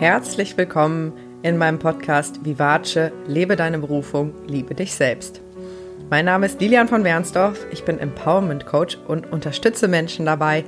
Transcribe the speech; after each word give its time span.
Herzlich 0.00 0.56
willkommen 0.56 1.12
in 1.42 1.58
meinem 1.58 1.78
Podcast 1.78 2.42
Vivace, 2.42 3.12
lebe 3.26 3.54
deine 3.54 3.80
Berufung, 3.80 4.32
liebe 4.46 4.74
dich 4.74 4.94
selbst. 4.94 5.42
Mein 6.08 6.24
Name 6.24 6.46
ist 6.46 6.58
Lilian 6.58 6.88
von 6.88 7.04
Wernsdorf, 7.04 7.66
ich 7.70 7.84
bin 7.84 7.98
Empowerment 7.98 8.64
Coach 8.64 8.96
und 9.08 9.30
unterstütze 9.30 9.88
Menschen 9.88 10.24
dabei, 10.24 10.64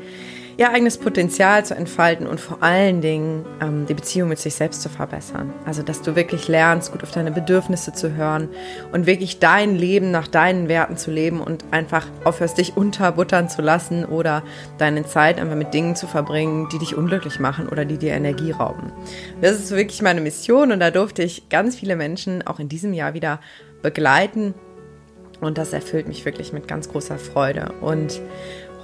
ihr 0.56 0.70
eigenes 0.70 0.98
Potenzial 0.98 1.64
zu 1.64 1.74
entfalten 1.74 2.26
und 2.26 2.40
vor 2.40 2.62
allen 2.62 3.00
Dingen 3.00 3.44
ähm, 3.60 3.86
die 3.86 3.94
Beziehung 3.94 4.28
mit 4.28 4.38
sich 4.38 4.54
selbst 4.54 4.82
zu 4.82 4.88
verbessern. 4.88 5.52
Also, 5.64 5.82
dass 5.82 6.02
du 6.02 6.16
wirklich 6.16 6.48
lernst, 6.48 6.92
gut 6.92 7.02
auf 7.02 7.10
deine 7.10 7.30
Bedürfnisse 7.30 7.92
zu 7.92 8.14
hören 8.14 8.48
und 8.92 9.06
wirklich 9.06 9.38
dein 9.38 9.76
Leben 9.76 10.10
nach 10.10 10.28
deinen 10.28 10.68
Werten 10.68 10.96
zu 10.96 11.10
leben 11.10 11.40
und 11.40 11.64
einfach 11.70 12.06
aufhörst, 12.24 12.58
dich 12.58 12.76
unterbuttern 12.76 13.48
zu 13.48 13.62
lassen 13.62 14.04
oder 14.04 14.42
deine 14.78 15.04
Zeit 15.06 15.38
einfach 15.38 15.56
mit 15.56 15.74
Dingen 15.74 15.96
zu 15.96 16.06
verbringen, 16.06 16.68
die 16.72 16.78
dich 16.78 16.96
unglücklich 16.96 17.40
machen 17.40 17.68
oder 17.68 17.84
die 17.84 17.98
dir 17.98 18.12
Energie 18.12 18.50
rauben. 18.50 18.92
Das 19.40 19.58
ist 19.58 19.70
wirklich 19.70 20.02
meine 20.02 20.20
Mission 20.20 20.72
und 20.72 20.80
da 20.80 20.90
durfte 20.90 21.22
ich 21.22 21.48
ganz 21.48 21.76
viele 21.76 21.96
Menschen 21.96 22.46
auch 22.46 22.58
in 22.58 22.68
diesem 22.68 22.92
Jahr 22.92 23.14
wieder 23.14 23.40
begleiten. 23.82 24.54
Und 25.42 25.58
das 25.58 25.72
erfüllt 25.72 26.06
mich 26.06 26.24
wirklich 26.24 26.52
mit 26.52 26.68
ganz 26.68 26.88
großer 26.88 27.18
Freude. 27.18 27.72
Und 27.80 28.20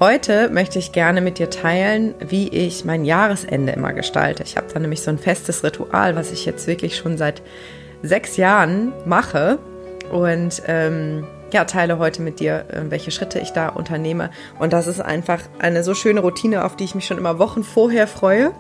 Heute 0.01 0.49
möchte 0.49 0.79
ich 0.79 0.93
gerne 0.93 1.21
mit 1.21 1.41
dir 1.41 1.51
teilen, 1.51 2.15
wie 2.21 2.47
ich 2.47 2.85
mein 2.85 3.05
Jahresende 3.05 3.73
immer 3.73 3.93
gestalte. 3.93 4.45
Ich 4.45 4.57
habe 4.57 4.69
da 4.73 4.79
nämlich 4.79 5.03
so 5.03 5.11
ein 5.11 5.19
festes 5.19 5.65
Ritual, 5.65 6.15
was 6.15 6.31
ich 6.31 6.47
jetzt 6.47 6.69
wirklich 6.69 6.97
schon 6.97 7.19
seit 7.19 7.43
sechs 8.03 8.37
Jahren 8.37 8.93
mache 9.07 9.59
und 10.13 10.63
ähm, 10.69 11.27
ja, 11.53 11.65
teile 11.65 11.99
heute 11.99 12.23
mit 12.23 12.39
dir, 12.39 12.67
äh, 12.69 12.83
welche 12.91 13.11
Schritte 13.11 13.41
ich 13.41 13.51
da 13.51 13.71
unternehme. 13.71 14.31
Und 14.61 14.73
das 14.73 14.87
ist 14.87 15.01
einfach 15.01 15.41
eine 15.59 15.83
so 15.83 15.95
schöne 15.95 16.21
Routine, 16.21 16.65
auf 16.65 16.77
die 16.77 16.85
ich 16.85 16.95
mich 16.95 17.07
schon 17.07 17.19
immer 17.19 17.41
Wochen 17.41 17.65
vorher 17.65 18.07
freue. 18.07 18.53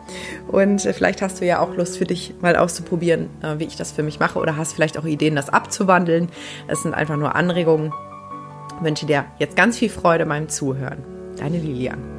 Und 0.48 0.84
äh, 0.84 0.92
vielleicht 0.92 1.22
hast 1.22 1.40
du 1.40 1.46
ja 1.46 1.60
auch 1.60 1.72
Lust 1.76 1.98
für 1.98 2.04
dich 2.04 2.34
mal 2.40 2.56
auszuprobieren, 2.56 3.30
äh, 3.44 3.60
wie 3.60 3.64
ich 3.64 3.76
das 3.76 3.92
für 3.92 4.02
mich 4.02 4.18
mache 4.18 4.40
oder 4.40 4.56
hast 4.56 4.72
vielleicht 4.72 4.98
auch 4.98 5.04
Ideen, 5.04 5.36
das 5.36 5.50
abzuwandeln. 5.50 6.30
Es 6.66 6.82
sind 6.82 6.94
einfach 6.94 7.16
nur 7.16 7.36
Anregungen. 7.36 7.92
Ich 8.78 8.84
wünsche 8.84 9.06
dir 9.06 9.26
jetzt 9.38 9.54
ganz 9.54 9.78
viel 9.78 9.90
Freude 9.90 10.26
beim 10.26 10.48
Zuhören. 10.48 11.17
Deine 11.38 11.58
Lilian. 11.58 12.18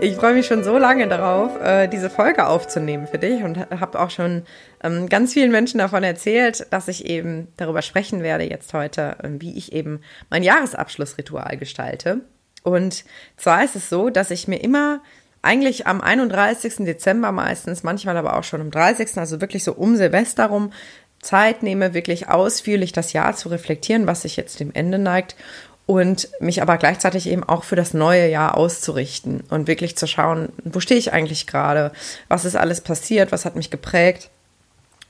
Ich 0.00 0.14
freue 0.14 0.34
mich 0.34 0.46
schon 0.46 0.62
so 0.62 0.78
lange 0.78 1.08
darauf, 1.08 1.60
äh, 1.60 1.88
diese 1.88 2.08
Folge 2.08 2.46
aufzunehmen 2.46 3.08
für 3.08 3.18
dich 3.18 3.42
und 3.42 3.58
habe 3.58 3.98
auch 3.98 4.10
schon 4.10 4.44
ähm, 4.82 5.08
ganz 5.08 5.32
vielen 5.32 5.50
Menschen 5.50 5.78
davon 5.78 6.04
erzählt, 6.04 6.66
dass 6.70 6.86
ich 6.86 7.06
eben 7.06 7.48
darüber 7.56 7.82
sprechen 7.82 8.22
werde 8.22 8.44
jetzt 8.44 8.72
heute, 8.74 9.16
ähm, 9.24 9.40
wie 9.40 9.56
ich 9.56 9.72
eben 9.72 10.00
mein 10.30 10.44
Jahresabschlussritual 10.44 11.56
gestalte. 11.56 12.20
Und 12.62 13.04
zwar 13.36 13.64
ist 13.64 13.74
es 13.74 13.88
so, 13.88 14.08
dass 14.08 14.30
ich 14.30 14.46
mir 14.46 14.62
immer 14.62 15.00
eigentlich 15.42 15.86
am 15.88 16.00
31. 16.00 16.84
Dezember 16.84 17.32
meistens, 17.32 17.82
manchmal 17.82 18.16
aber 18.16 18.36
auch 18.36 18.44
schon 18.44 18.60
am 18.60 18.70
30., 18.70 19.16
also 19.16 19.40
wirklich 19.40 19.64
so 19.64 19.72
um 19.72 19.96
Silvester 19.96 20.46
rum, 20.46 20.72
Zeit 21.20 21.64
nehme, 21.64 21.94
wirklich 21.94 22.28
ausführlich 22.28 22.92
das 22.92 23.12
Jahr 23.12 23.34
zu 23.34 23.48
reflektieren, 23.48 24.06
was 24.06 24.22
sich 24.22 24.36
jetzt 24.36 24.60
dem 24.60 24.72
Ende 24.72 24.98
neigt 24.98 25.34
und 25.88 26.28
mich 26.38 26.60
aber 26.60 26.76
gleichzeitig 26.76 27.26
eben 27.30 27.42
auch 27.42 27.64
für 27.64 27.74
das 27.74 27.94
neue 27.94 28.28
Jahr 28.28 28.58
auszurichten 28.58 29.42
und 29.48 29.68
wirklich 29.68 29.96
zu 29.96 30.06
schauen, 30.06 30.50
wo 30.62 30.80
stehe 30.80 31.00
ich 31.00 31.14
eigentlich 31.14 31.46
gerade, 31.46 31.92
was 32.28 32.44
ist 32.44 32.56
alles 32.56 32.82
passiert, 32.82 33.32
was 33.32 33.46
hat 33.46 33.56
mich 33.56 33.70
geprägt 33.70 34.28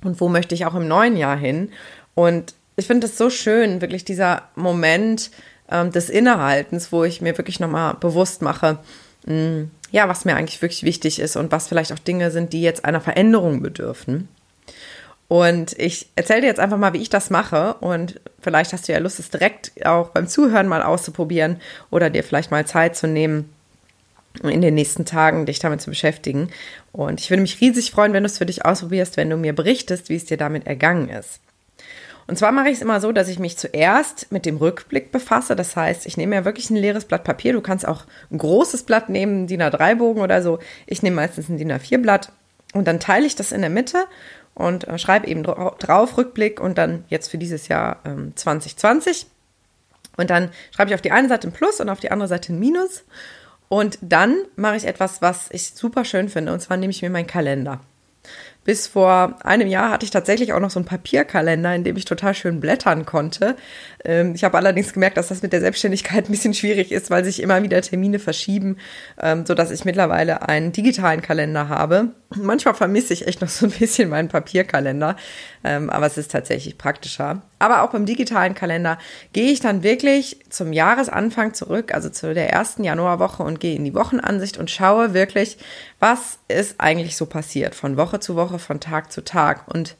und 0.04 0.20
wo 0.20 0.28
möchte 0.28 0.54
ich 0.54 0.66
auch 0.66 0.76
im 0.76 0.86
neuen 0.86 1.16
Jahr 1.16 1.36
hin. 1.36 1.72
Und 2.14 2.54
ich 2.76 2.86
finde 2.86 3.08
es 3.08 3.18
so 3.18 3.28
schön, 3.28 3.80
wirklich 3.80 4.04
dieser 4.04 4.42
Moment 4.54 5.32
ähm, 5.68 5.90
des 5.90 6.10
Innehaltens, 6.10 6.92
wo 6.92 7.02
ich 7.02 7.20
mir 7.20 7.36
wirklich 7.36 7.58
nochmal 7.58 7.94
bewusst 7.94 8.40
mache, 8.40 8.78
mh, 9.26 9.34
hm, 9.34 9.70
ja, 9.90 10.08
was 10.08 10.24
mir 10.24 10.36
eigentlich 10.36 10.62
wirklich 10.62 10.84
wichtig 10.84 11.18
ist 11.18 11.34
und 11.34 11.50
was 11.50 11.66
vielleicht 11.66 11.92
auch 11.92 11.98
Dinge 11.98 12.30
sind, 12.30 12.52
die 12.52 12.62
jetzt 12.62 12.84
einer 12.84 13.00
Veränderung 13.00 13.62
bedürfen. 13.62 14.28
Und 15.28 15.78
ich 15.78 16.08
erzähle 16.16 16.40
dir 16.40 16.46
jetzt 16.46 16.60
einfach 16.60 16.78
mal, 16.78 16.94
wie 16.94 17.02
ich 17.02 17.10
das 17.10 17.28
mache. 17.28 17.74
Und 17.74 18.20
vielleicht 18.40 18.72
hast 18.72 18.88
du 18.88 18.92
ja 18.92 18.98
Lust, 18.98 19.18
es 19.18 19.30
direkt 19.30 19.84
auch 19.84 20.08
beim 20.08 20.26
Zuhören 20.26 20.66
mal 20.66 20.82
auszuprobieren 20.82 21.60
oder 21.90 22.08
dir 22.08 22.24
vielleicht 22.24 22.50
mal 22.50 22.66
Zeit 22.66 22.96
zu 22.96 23.06
nehmen, 23.06 23.52
in 24.42 24.62
den 24.62 24.74
nächsten 24.74 25.04
Tagen 25.04 25.46
dich 25.46 25.58
damit 25.58 25.80
zu 25.82 25.90
beschäftigen. 25.90 26.48
Und 26.92 27.20
ich 27.20 27.28
würde 27.28 27.42
mich 27.42 27.60
riesig 27.60 27.90
freuen, 27.90 28.12
wenn 28.12 28.22
du 28.22 28.28
es 28.28 28.38
für 28.38 28.46
dich 28.46 28.64
ausprobierst, 28.64 29.16
wenn 29.16 29.30
du 29.30 29.36
mir 29.36 29.54
berichtest, 29.54 30.08
wie 30.08 30.16
es 30.16 30.24
dir 30.24 30.36
damit 30.36 30.66
ergangen 30.66 31.08
ist. 31.10 31.40
Und 32.26 32.38
zwar 32.38 32.52
mache 32.52 32.68
ich 32.68 32.76
es 32.76 32.82
immer 32.82 33.00
so, 33.00 33.10
dass 33.10 33.28
ich 33.28 33.38
mich 33.38 33.56
zuerst 33.56 34.30
mit 34.30 34.44
dem 34.44 34.58
Rückblick 34.58 35.12
befasse. 35.12 35.56
Das 35.56 35.76
heißt, 35.76 36.06
ich 36.06 36.18
nehme 36.18 36.36
ja 36.36 36.44
wirklich 36.44 36.68
ein 36.68 36.76
leeres 36.76 37.06
Blatt 37.06 37.24
Papier. 37.24 37.54
Du 37.54 37.62
kannst 37.62 37.88
auch 37.88 38.04
ein 38.30 38.38
großes 38.38 38.82
Blatt 38.82 39.08
nehmen, 39.08 39.46
DIN 39.46 39.62
A3-Bogen 39.62 40.20
oder 40.20 40.42
so. 40.42 40.58
Ich 40.86 41.02
nehme 41.02 41.16
meistens 41.16 41.48
ein 41.48 41.56
DIN 41.56 41.72
A4-Blatt 41.72 42.30
und 42.74 42.86
dann 42.86 43.00
teile 43.00 43.26
ich 43.26 43.34
das 43.34 43.50
in 43.50 43.62
der 43.62 43.70
Mitte 43.70 44.04
und 44.58 44.88
äh, 44.88 44.98
schreibe 44.98 45.28
eben 45.28 45.44
drauf 45.44 46.18
Rückblick 46.18 46.60
und 46.60 46.78
dann 46.78 47.04
jetzt 47.08 47.30
für 47.30 47.38
dieses 47.38 47.68
Jahr 47.68 48.00
ähm, 48.04 48.32
2020. 48.34 49.26
Und 50.16 50.30
dann 50.30 50.50
schreibe 50.72 50.90
ich 50.90 50.94
auf 50.96 51.00
die 51.00 51.12
eine 51.12 51.28
Seite 51.28 51.46
ein 51.46 51.52
Plus 51.52 51.80
und 51.80 51.88
auf 51.88 52.00
die 52.00 52.10
andere 52.10 52.28
Seite 52.28 52.52
ein 52.52 52.58
Minus. 52.58 53.04
Und 53.68 53.98
dann 54.00 54.36
mache 54.56 54.76
ich 54.76 54.84
etwas, 54.84 55.22
was 55.22 55.48
ich 55.52 55.70
super 55.74 56.04
schön 56.04 56.28
finde. 56.28 56.52
Und 56.52 56.60
zwar 56.60 56.76
nehme 56.76 56.90
ich 56.90 57.02
mir 57.02 57.10
meinen 57.10 57.28
Kalender. 57.28 57.80
Bis 58.64 58.86
vor 58.86 59.36
einem 59.44 59.68
Jahr 59.68 59.90
hatte 59.90 60.04
ich 60.04 60.10
tatsächlich 60.10 60.52
auch 60.52 60.60
noch 60.60 60.70
so 60.70 60.78
einen 60.78 60.86
Papierkalender, 60.86 61.74
in 61.74 61.84
dem 61.84 61.96
ich 61.96 62.04
total 62.04 62.34
schön 62.34 62.60
blättern 62.60 63.06
konnte. 63.06 63.56
Ähm, 64.04 64.34
ich 64.34 64.44
habe 64.44 64.58
allerdings 64.58 64.92
gemerkt, 64.92 65.16
dass 65.16 65.28
das 65.28 65.40
mit 65.40 65.52
der 65.52 65.60
Selbstständigkeit 65.60 66.28
ein 66.28 66.32
bisschen 66.32 66.52
schwierig 66.52 66.92
ist, 66.92 67.10
weil 67.10 67.24
sich 67.24 67.40
immer 67.40 67.62
wieder 67.62 67.80
Termine 67.80 68.18
verschieben, 68.18 68.76
ähm, 69.22 69.46
so 69.46 69.54
dass 69.54 69.70
ich 69.70 69.84
mittlerweile 69.84 70.46
einen 70.48 70.72
digitalen 70.72 71.22
Kalender 71.22 71.68
habe. 71.68 72.10
Manchmal 72.36 72.74
vermisse 72.74 73.14
ich 73.14 73.26
echt 73.26 73.40
noch 73.40 73.48
so 73.48 73.64
ein 73.64 73.72
bisschen 73.72 74.10
meinen 74.10 74.28
Papierkalender, 74.28 75.16
ähm, 75.64 75.88
aber 75.88 76.04
es 76.04 76.18
ist 76.18 76.30
tatsächlich 76.30 76.76
praktischer. 76.76 77.40
Aber 77.58 77.82
auch 77.82 77.90
beim 77.90 78.04
digitalen 78.04 78.54
Kalender 78.54 78.98
gehe 79.32 79.50
ich 79.50 79.60
dann 79.60 79.82
wirklich 79.82 80.38
zum 80.50 80.74
Jahresanfang 80.74 81.54
zurück, 81.54 81.94
also 81.94 82.10
zu 82.10 82.34
der 82.34 82.50
ersten 82.50 82.84
Januarwoche 82.84 83.42
und 83.42 83.60
gehe 83.60 83.76
in 83.76 83.84
die 83.84 83.94
Wochenansicht 83.94 84.58
und 84.58 84.70
schaue 84.70 85.14
wirklich, 85.14 85.56
was 86.00 86.38
ist 86.48 86.74
eigentlich 86.78 87.16
so 87.16 87.24
passiert 87.24 87.74
von 87.74 87.96
Woche 87.96 88.20
zu 88.20 88.36
Woche, 88.36 88.58
von 88.58 88.78
Tag 88.78 89.10
zu 89.10 89.24
Tag. 89.24 89.66
Und 89.66 89.96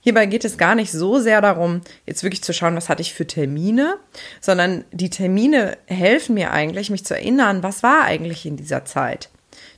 hierbei 0.00 0.26
geht 0.26 0.44
es 0.44 0.58
gar 0.58 0.74
nicht 0.74 0.92
so 0.92 1.20
sehr 1.20 1.40
darum, 1.40 1.80
jetzt 2.04 2.22
wirklich 2.22 2.44
zu 2.44 2.52
schauen, 2.52 2.76
was 2.76 2.90
hatte 2.90 3.00
ich 3.00 3.14
für 3.14 3.26
Termine, 3.26 3.96
sondern 4.42 4.84
die 4.92 5.08
Termine 5.08 5.78
helfen 5.86 6.34
mir 6.34 6.50
eigentlich, 6.50 6.90
mich 6.90 7.06
zu 7.06 7.14
erinnern, 7.14 7.62
was 7.62 7.82
war 7.82 8.02
eigentlich 8.02 8.44
in 8.44 8.58
dieser 8.58 8.84
Zeit. 8.84 9.30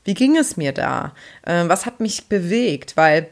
Wie 0.04 0.14
ging 0.14 0.36
es 0.36 0.56
mir 0.56 0.72
da? 0.72 1.14
Äh, 1.42 1.64
was 1.68 1.86
hat 1.86 2.00
mich 2.00 2.28
bewegt? 2.28 2.96
Weil 2.96 3.28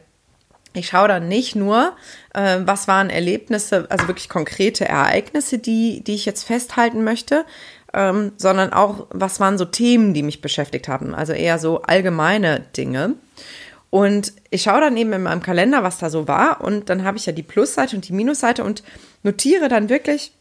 ich 0.73 0.87
schaue 0.87 1.07
dann 1.07 1.27
nicht 1.27 1.55
nur, 1.55 1.93
äh, 2.33 2.59
was 2.65 2.87
waren 2.87 3.09
Erlebnisse, 3.09 3.85
also 3.89 4.07
wirklich 4.07 4.29
konkrete 4.29 4.85
Ereignisse, 4.85 5.59
die, 5.59 6.03
die 6.03 6.15
ich 6.15 6.25
jetzt 6.25 6.43
festhalten 6.43 7.03
möchte, 7.03 7.45
ähm, 7.93 8.33
sondern 8.37 8.73
auch, 8.73 9.07
was 9.11 9.39
waren 9.39 9.57
so 9.57 9.65
Themen, 9.65 10.13
die 10.13 10.23
mich 10.23 10.41
beschäftigt 10.41 10.87
haben. 10.87 11.13
Also 11.13 11.33
eher 11.33 11.59
so 11.59 11.83
allgemeine 11.83 12.61
Dinge. 12.75 13.15
Und 13.91 14.33
ich 14.49 14.63
schaue 14.63 14.81
dann 14.81 14.97
eben 14.97 15.13
in 15.13 15.21
meinem 15.21 15.43
Kalender, 15.43 15.83
was 15.83 15.99
da 15.99 16.09
so 16.09 16.27
war. 16.27 16.61
Und 16.61 16.89
dann 16.89 17.03
habe 17.03 17.17
ich 17.17 17.27
ja 17.27 17.33
die 17.33 17.43
Plusseite 17.43 17.95
und 17.95 18.07
die 18.07 18.13
Minusseite 18.13 18.63
und 18.63 18.81
notiere 19.21 19.69
dann 19.69 19.89
wirklich 19.89 20.33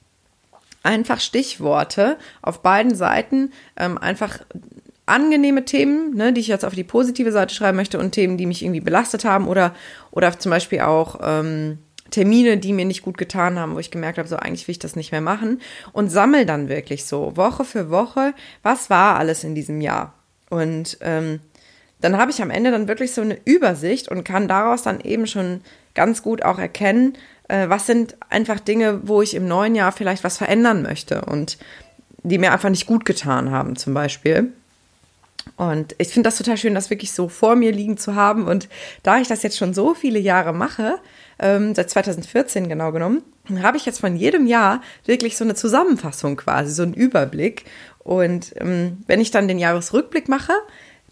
einfach 0.82 1.20
Stichworte 1.20 2.16
auf 2.40 2.62
beiden 2.62 2.94
Seiten, 2.94 3.52
ähm, 3.76 3.98
einfach 3.98 4.40
angenehme 5.12 5.64
Themen, 5.64 6.14
ne, 6.14 6.32
die 6.32 6.40
ich 6.40 6.48
jetzt 6.48 6.64
auf 6.64 6.74
die 6.74 6.84
positive 6.84 7.32
Seite 7.32 7.54
schreiben 7.54 7.76
möchte 7.76 7.98
und 7.98 8.12
Themen, 8.12 8.36
die 8.36 8.46
mich 8.46 8.62
irgendwie 8.62 8.80
belastet 8.80 9.24
haben 9.24 9.46
oder, 9.46 9.74
oder 10.10 10.38
zum 10.38 10.50
Beispiel 10.50 10.80
auch 10.80 11.20
ähm, 11.22 11.78
Termine, 12.10 12.58
die 12.58 12.72
mir 12.72 12.84
nicht 12.84 13.02
gut 13.02 13.18
getan 13.18 13.58
haben, 13.58 13.74
wo 13.74 13.78
ich 13.78 13.90
gemerkt 13.90 14.18
habe, 14.18 14.28
so 14.28 14.36
eigentlich 14.36 14.66
will 14.68 14.72
ich 14.72 14.78
das 14.78 14.96
nicht 14.96 15.12
mehr 15.12 15.20
machen 15.20 15.60
und 15.92 16.10
sammel 16.10 16.46
dann 16.46 16.68
wirklich 16.68 17.04
so 17.04 17.36
Woche 17.36 17.64
für 17.64 17.90
Woche, 17.90 18.34
was 18.62 18.90
war 18.90 19.18
alles 19.18 19.44
in 19.44 19.54
diesem 19.54 19.80
Jahr 19.80 20.14
und 20.50 20.98
ähm, 21.00 21.40
dann 22.02 22.18
habe 22.18 22.30
ich 22.30 22.42
am 22.42 22.50
Ende 22.50 22.70
dann 22.70 22.88
wirklich 22.88 23.14
so 23.14 23.22
eine 23.22 23.38
Übersicht 23.44 24.08
und 24.08 24.24
kann 24.24 24.48
daraus 24.48 24.82
dann 24.82 25.00
eben 25.00 25.26
schon 25.26 25.60
ganz 25.94 26.22
gut 26.22 26.42
auch 26.42 26.58
erkennen, 26.58 27.16
äh, 27.48 27.68
was 27.68 27.86
sind 27.86 28.16
einfach 28.28 28.60
Dinge, 28.60 29.00
wo 29.04 29.22
ich 29.22 29.34
im 29.34 29.46
neuen 29.46 29.74
Jahr 29.74 29.92
vielleicht 29.92 30.24
was 30.24 30.36
verändern 30.36 30.82
möchte 30.82 31.22
und 31.22 31.58
die 32.24 32.38
mir 32.38 32.52
einfach 32.52 32.70
nicht 32.70 32.86
gut 32.86 33.04
getan 33.04 33.50
haben 33.50 33.76
zum 33.76 33.94
Beispiel. 33.94 34.52
Und 35.56 35.94
ich 35.98 36.08
finde 36.08 36.28
das 36.28 36.38
total 36.38 36.56
schön, 36.56 36.74
das 36.74 36.90
wirklich 36.90 37.12
so 37.12 37.28
vor 37.28 37.56
mir 37.56 37.72
liegen 37.72 37.96
zu 37.96 38.14
haben. 38.14 38.46
Und 38.46 38.68
da 39.02 39.18
ich 39.18 39.28
das 39.28 39.42
jetzt 39.42 39.58
schon 39.58 39.74
so 39.74 39.94
viele 39.94 40.18
Jahre 40.18 40.52
mache, 40.52 40.98
ähm, 41.38 41.74
seit 41.74 41.90
2014 41.90 42.68
genau 42.68 42.92
genommen, 42.92 43.22
habe 43.60 43.76
ich 43.76 43.84
jetzt 43.84 44.00
von 44.00 44.16
jedem 44.16 44.46
Jahr 44.46 44.82
wirklich 45.04 45.36
so 45.36 45.44
eine 45.44 45.54
Zusammenfassung 45.54 46.36
quasi, 46.36 46.72
so 46.72 46.82
einen 46.82 46.94
Überblick. 46.94 47.64
Und 47.98 48.54
ähm, 48.58 49.02
wenn 49.06 49.20
ich 49.20 49.30
dann 49.30 49.48
den 49.48 49.58
Jahresrückblick 49.58 50.28
mache, 50.28 50.52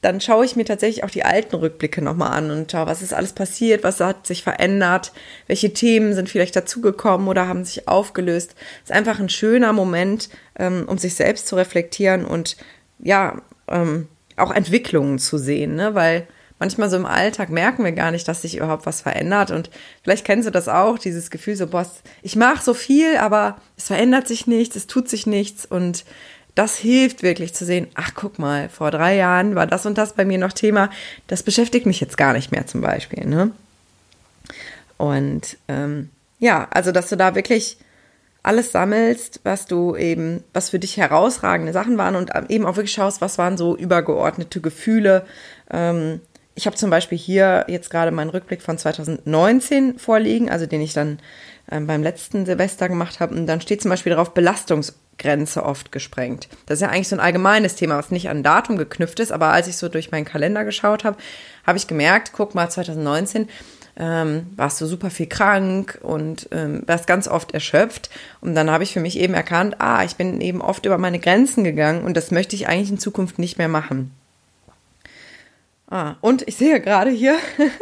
dann 0.00 0.20
schaue 0.20 0.44
ich 0.46 0.56
mir 0.56 0.64
tatsächlich 0.64 1.04
auch 1.04 1.10
die 1.10 1.24
alten 1.24 1.56
Rückblicke 1.56 2.00
nochmal 2.00 2.32
an 2.32 2.50
und 2.50 2.72
schaue, 2.72 2.86
was 2.86 3.02
ist 3.02 3.12
alles 3.12 3.34
passiert, 3.34 3.84
was 3.84 4.00
hat 4.00 4.26
sich 4.26 4.42
verändert, 4.42 5.12
welche 5.46 5.74
Themen 5.74 6.14
sind 6.14 6.30
vielleicht 6.30 6.56
dazugekommen 6.56 7.28
oder 7.28 7.46
haben 7.46 7.64
sich 7.64 7.86
aufgelöst. 7.86 8.54
Es 8.82 8.90
ist 8.90 8.96
einfach 8.96 9.20
ein 9.20 9.28
schöner 9.28 9.74
Moment, 9.74 10.30
ähm, 10.58 10.84
um 10.86 10.96
sich 10.96 11.14
selbst 11.14 11.48
zu 11.48 11.56
reflektieren 11.56 12.24
und 12.24 12.56
ja, 12.98 13.42
ähm, 13.68 14.08
auch 14.40 14.50
Entwicklungen 14.50 15.18
zu 15.18 15.38
sehen, 15.38 15.74
ne? 15.74 15.94
weil 15.94 16.26
manchmal 16.58 16.90
so 16.90 16.96
im 16.96 17.06
Alltag 17.06 17.50
merken 17.50 17.84
wir 17.84 17.92
gar 17.92 18.10
nicht, 18.10 18.28
dass 18.28 18.42
sich 18.42 18.56
überhaupt 18.56 18.86
was 18.86 19.00
verändert. 19.00 19.50
Und 19.50 19.70
vielleicht 20.02 20.24
kennst 20.24 20.46
du 20.46 20.52
das 20.52 20.68
auch, 20.68 20.98
dieses 20.98 21.30
Gefühl 21.30 21.56
so, 21.56 21.66
boah, 21.66 21.86
ich 22.22 22.36
mache 22.36 22.62
so 22.62 22.74
viel, 22.74 23.16
aber 23.16 23.56
es 23.76 23.86
verändert 23.86 24.28
sich 24.28 24.46
nichts, 24.46 24.76
es 24.76 24.86
tut 24.86 25.08
sich 25.08 25.26
nichts. 25.26 25.64
Und 25.64 26.04
das 26.54 26.76
hilft 26.76 27.22
wirklich 27.22 27.54
zu 27.54 27.64
sehen, 27.64 27.88
ach 27.94 28.12
guck 28.14 28.38
mal, 28.38 28.68
vor 28.68 28.90
drei 28.90 29.16
Jahren 29.16 29.54
war 29.54 29.66
das 29.66 29.86
und 29.86 29.96
das 29.96 30.12
bei 30.12 30.24
mir 30.24 30.38
noch 30.38 30.52
Thema, 30.52 30.90
das 31.26 31.42
beschäftigt 31.42 31.86
mich 31.86 32.00
jetzt 32.00 32.18
gar 32.18 32.34
nicht 32.34 32.52
mehr 32.52 32.66
zum 32.66 32.82
Beispiel. 32.82 33.26
Ne? 33.26 33.52
Und 34.98 35.56
ähm, 35.68 36.10
ja, 36.38 36.68
also 36.70 36.92
dass 36.92 37.08
du 37.08 37.16
da 37.16 37.34
wirklich 37.34 37.78
alles 38.42 38.72
sammelst, 38.72 39.40
was 39.44 39.66
du 39.66 39.96
eben, 39.96 40.42
was 40.52 40.70
für 40.70 40.78
dich 40.78 40.96
herausragende 40.96 41.72
Sachen 41.72 41.98
waren 41.98 42.16
und 42.16 42.30
eben 42.48 42.66
auch 42.66 42.76
wirklich 42.76 42.92
schaust, 42.92 43.20
was 43.20 43.38
waren 43.38 43.56
so 43.56 43.76
übergeordnete 43.76 44.60
Gefühle. 44.60 45.24
Ähm, 45.70 46.20
ich 46.54 46.66
habe 46.66 46.76
zum 46.76 46.90
Beispiel 46.90 47.18
hier 47.18 47.64
jetzt 47.68 47.90
gerade 47.90 48.10
meinen 48.10 48.30
Rückblick 48.30 48.62
von 48.62 48.78
2019 48.78 49.98
vorliegen, 49.98 50.50
also 50.50 50.66
den 50.66 50.80
ich 50.80 50.92
dann 50.92 51.18
ähm, 51.70 51.86
beim 51.86 52.02
letzten 52.02 52.46
Silvester 52.46 52.88
gemacht 52.88 53.20
habe. 53.20 53.34
Und 53.34 53.46
dann 53.46 53.60
steht 53.60 53.82
zum 53.82 53.90
Beispiel 53.90 54.10
darauf 54.10 54.34
Belastungsgrenze 54.34 55.64
oft 55.64 55.92
gesprengt. 55.92 56.48
Das 56.66 56.78
ist 56.78 56.82
ja 56.82 56.88
eigentlich 56.88 57.08
so 57.08 57.16
ein 57.16 57.20
allgemeines 57.20 57.76
Thema, 57.76 57.98
was 57.98 58.10
nicht 58.10 58.28
an 58.28 58.42
Datum 58.42 58.76
geknüpft 58.76 59.20
ist. 59.20 59.32
Aber 59.32 59.48
als 59.48 59.68
ich 59.68 59.76
so 59.76 59.88
durch 59.88 60.10
meinen 60.10 60.24
Kalender 60.24 60.64
geschaut 60.64 61.04
habe, 61.04 61.18
habe 61.66 61.78
ich 61.78 61.86
gemerkt, 61.86 62.32
guck 62.32 62.54
mal, 62.54 62.68
2019 62.68 63.48
ähm, 63.96 64.46
warst 64.56 64.80
du 64.80 64.86
super 64.86 65.10
viel 65.10 65.26
krank 65.26 65.98
und 66.02 66.48
ähm, 66.52 66.82
warst 66.86 67.06
ganz 67.06 67.28
oft 67.28 67.52
erschöpft. 67.52 68.10
Und 68.40 68.54
dann 68.54 68.70
habe 68.70 68.84
ich 68.84 68.92
für 68.92 69.00
mich 69.00 69.18
eben 69.18 69.34
erkannt, 69.34 69.76
ah, 69.78 70.04
ich 70.04 70.16
bin 70.16 70.40
eben 70.40 70.60
oft 70.60 70.86
über 70.86 70.98
meine 70.98 71.18
Grenzen 71.18 71.64
gegangen 71.64 72.04
und 72.04 72.16
das 72.16 72.30
möchte 72.30 72.56
ich 72.56 72.68
eigentlich 72.68 72.90
in 72.90 72.98
Zukunft 72.98 73.38
nicht 73.38 73.58
mehr 73.58 73.68
machen. 73.68 74.12
Ah, 75.92 76.14
und 76.20 76.46
ich 76.46 76.56
sehe 76.56 76.80
gerade 76.80 77.10
hier, 77.10 77.36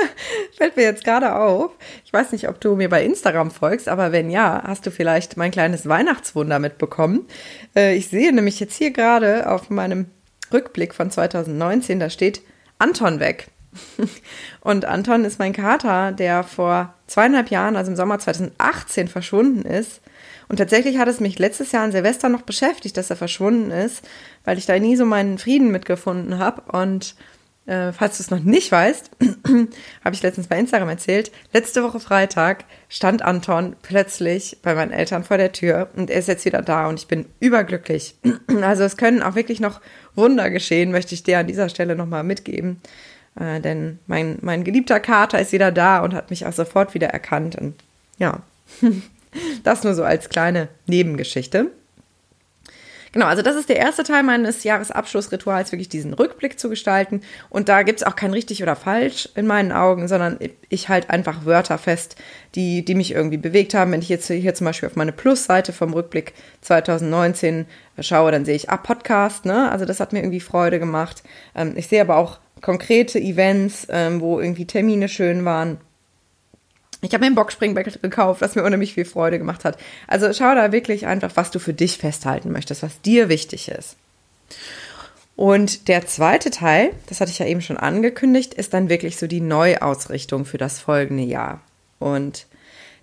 fällt 0.56 0.76
mir 0.76 0.84
jetzt 0.84 1.04
gerade 1.04 1.36
auf, 1.36 1.72
ich 2.06 2.12
weiß 2.12 2.32
nicht, 2.32 2.48
ob 2.48 2.58
du 2.58 2.74
mir 2.74 2.88
bei 2.88 3.04
Instagram 3.04 3.50
folgst, 3.50 3.86
aber 3.86 4.12
wenn 4.12 4.30
ja, 4.30 4.62
hast 4.66 4.86
du 4.86 4.90
vielleicht 4.90 5.36
mein 5.36 5.50
kleines 5.50 5.86
Weihnachtswunder 5.86 6.58
mitbekommen. 6.58 7.26
Äh, 7.76 7.96
ich 7.96 8.08
sehe 8.08 8.32
nämlich 8.32 8.60
jetzt 8.60 8.76
hier 8.76 8.92
gerade 8.92 9.50
auf 9.50 9.68
meinem 9.68 10.06
Rückblick 10.50 10.94
von 10.94 11.10
2019, 11.10 12.00
da 12.00 12.08
steht 12.08 12.40
Anton 12.78 13.20
weg. 13.20 13.48
Und 14.60 14.84
Anton 14.84 15.24
ist 15.24 15.38
mein 15.38 15.52
Kater, 15.52 16.12
der 16.12 16.44
vor 16.44 16.94
zweieinhalb 17.06 17.50
Jahren, 17.50 17.76
also 17.76 17.90
im 17.90 17.96
Sommer 17.96 18.18
2018, 18.18 19.08
verschwunden 19.08 19.62
ist. 19.62 20.00
Und 20.48 20.56
tatsächlich 20.56 20.98
hat 20.98 21.08
es 21.08 21.20
mich 21.20 21.38
letztes 21.38 21.72
Jahr 21.72 21.84
an 21.84 21.92
Silvester 21.92 22.28
noch 22.28 22.42
beschäftigt, 22.42 22.96
dass 22.96 23.10
er 23.10 23.16
verschwunden 23.16 23.70
ist, 23.70 24.02
weil 24.44 24.58
ich 24.58 24.66
da 24.66 24.78
nie 24.78 24.96
so 24.96 25.04
meinen 25.04 25.38
Frieden 25.38 25.70
mitgefunden 25.70 26.38
habe. 26.38 26.62
Und 26.72 27.14
äh, 27.68 27.92
falls 27.92 28.16
du 28.16 28.22
es 28.22 28.30
noch 28.30 28.40
nicht 28.40 28.72
weißt, 28.72 29.10
habe 30.04 30.14
ich 30.14 30.22
letztens 30.22 30.46
bei 30.46 30.58
Instagram 30.58 30.88
erzählt, 30.88 31.30
letzte 31.52 31.82
Woche 31.82 32.00
Freitag 32.00 32.64
stand 32.88 33.20
Anton 33.20 33.76
plötzlich 33.82 34.56
bei 34.62 34.74
meinen 34.74 34.90
Eltern 34.90 35.22
vor 35.22 35.36
der 35.36 35.52
Tür 35.52 35.90
und 35.94 36.08
er 36.08 36.18
ist 36.18 36.28
jetzt 36.28 36.46
wieder 36.46 36.62
da 36.62 36.88
und 36.88 36.98
ich 36.98 37.08
bin 37.08 37.26
überglücklich. 37.40 38.14
also 38.62 38.84
es 38.84 38.96
können 38.96 39.22
auch 39.22 39.34
wirklich 39.34 39.60
noch 39.60 39.82
Wunder 40.14 40.48
geschehen, 40.48 40.90
möchte 40.90 41.14
ich 41.14 41.24
dir 41.24 41.38
an 41.38 41.46
dieser 41.46 41.68
Stelle 41.68 41.94
nochmal 41.94 42.24
mitgeben. 42.24 42.80
Äh, 43.38 43.60
denn 43.60 43.98
mein, 44.06 44.38
mein 44.42 44.64
geliebter 44.64 45.00
Kater 45.00 45.40
ist 45.40 45.52
wieder 45.52 45.72
da 45.72 46.00
und 46.00 46.14
hat 46.14 46.30
mich 46.30 46.46
auch 46.46 46.52
sofort 46.52 46.94
wieder 46.94 47.08
erkannt. 47.08 47.56
Und 47.56 47.74
ja, 48.18 48.42
das 49.64 49.84
nur 49.84 49.94
so 49.94 50.04
als 50.04 50.28
kleine 50.28 50.68
Nebengeschichte. 50.86 51.70
Genau, 53.12 53.26
also 53.26 53.40
das 53.42 53.56
ist 53.56 53.70
der 53.70 53.76
erste 53.78 54.02
Teil 54.02 54.22
meines 54.22 54.64
Jahresabschlussrituals, 54.64 55.72
wirklich 55.72 55.88
diesen 55.88 56.12
Rückblick 56.12 56.58
zu 56.58 56.68
gestalten. 56.68 57.22
Und 57.48 57.68
da 57.68 57.82
gibt 57.82 58.00
es 58.00 58.06
auch 58.06 58.16
kein 58.16 58.32
richtig 58.32 58.62
oder 58.62 58.76
falsch 58.76 59.28
in 59.34 59.46
meinen 59.46 59.72
Augen, 59.72 60.08
sondern 60.08 60.38
ich 60.68 60.88
halte 60.88 61.10
einfach 61.10 61.46
Wörter 61.46 61.78
fest, 61.78 62.16
die, 62.54 62.84
die 62.84 62.94
mich 62.94 63.12
irgendwie 63.12 63.38
bewegt 63.38 63.72
haben. 63.72 63.92
Wenn 63.92 64.02
ich 64.02 64.10
jetzt 64.10 64.28
hier 64.28 64.54
zum 64.54 64.66
Beispiel 64.66 64.88
auf 64.88 64.96
meine 64.96 65.12
Plusseite 65.12 65.72
vom 65.72 65.94
Rückblick 65.94 66.34
2019 66.60 67.66
schaue, 68.00 68.30
dann 68.30 68.44
sehe 68.44 68.56
ich, 68.56 68.68
ah, 68.68 68.76
Podcast, 68.76 69.46
ne? 69.46 69.70
Also 69.72 69.86
das 69.86 70.00
hat 70.00 70.12
mir 70.12 70.20
irgendwie 70.20 70.40
Freude 70.40 70.78
gemacht. 70.78 71.22
Ähm, 71.54 71.72
ich 71.76 71.88
sehe 71.88 72.02
aber 72.02 72.16
auch 72.16 72.38
konkrete 72.60 73.18
Events, 73.18 73.86
ähm, 73.90 74.20
wo 74.20 74.40
irgendwie 74.40 74.66
Termine 74.66 75.08
schön 75.08 75.44
waren. 75.44 75.78
Ich 77.00 77.12
habe 77.12 77.20
mir 77.24 77.30
ein 77.30 77.36
Boxspringbrett 77.36 78.02
gekauft, 78.02 78.40
was 78.40 78.56
mir 78.56 78.64
unheimlich 78.64 78.94
viel 78.94 79.04
Freude 79.04 79.38
gemacht 79.38 79.64
hat. 79.64 79.78
Also 80.08 80.32
schau 80.32 80.54
da 80.54 80.72
wirklich 80.72 81.06
einfach, 81.06 81.32
was 81.34 81.50
du 81.50 81.60
für 81.60 81.72
dich 81.72 81.98
festhalten 81.98 82.50
möchtest, 82.50 82.82
was 82.82 83.00
dir 83.02 83.28
wichtig 83.28 83.68
ist. 83.68 83.96
Und 85.36 85.86
der 85.86 86.04
zweite 86.04 86.50
Teil, 86.50 86.90
das 87.06 87.20
hatte 87.20 87.30
ich 87.30 87.38
ja 87.38 87.46
eben 87.46 87.60
schon 87.60 87.76
angekündigt, 87.76 88.54
ist 88.54 88.74
dann 88.74 88.88
wirklich 88.88 89.16
so 89.16 89.28
die 89.28 89.40
Neuausrichtung 89.40 90.44
für 90.44 90.58
das 90.58 90.80
folgende 90.80 91.22
Jahr. 91.22 91.60
Und 92.00 92.46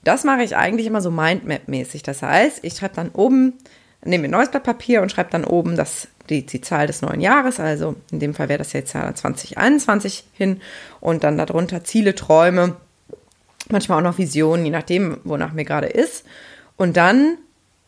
das 0.04 0.26
mache 0.26 0.44
ich 0.44 0.58
eigentlich 0.58 0.88
immer 0.88 1.02
so 1.02 1.12
Mindmap-mäßig. 1.12 2.04
Das 2.04 2.22
heißt, 2.22 2.60
ich 2.64 2.74
schreibe 2.74 2.96
dann 2.96 3.10
oben, 3.12 3.54
nehme 4.06 4.24
mir 4.24 4.28
ein 4.30 4.32
neues 4.32 4.52
Blatt 4.52 4.64
Papier 4.64 5.02
und 5.02 5.12
schreibe 5.12 5.32
dann 5.32 5.44
oben 5.44 5.76
das, 5.76 6.08
die, 6.30 6.46
die 6.46 6.62
Zahl 6.62 6.88
des 6.88 7.02
neuen 7.02 7.22
Jahres. 7.22 7.60
Also 7.60 7.96
in 8.12 8.20
dem 8.20 8.34
Fall 8.34 8.50
wäre 8.50 8.60
das 8.60 8.74
jetzt 8.74 8.94
Jahr 8.94 9.14
2021 9.14 10.24
hin 10.34 10.62
und 11.00 11.24
dann 11.24 11.38
darunter 11.38 11.84
Ziele, 11.84 12.16
Träume 12.16 12.76
manchmal 13.70 14.00
auch 14.00 14.04
noch 14.04 14.18
Visionen, 14.18 14.66
je 14.66 14.72
nachdem, 14.72 15.18
wonach 15.24 15.54
mir 15.54 15.66
gerade 15.66 15.88
ist. 15.88 16.26
Und 16.78 16.98
dann 16.98 17.38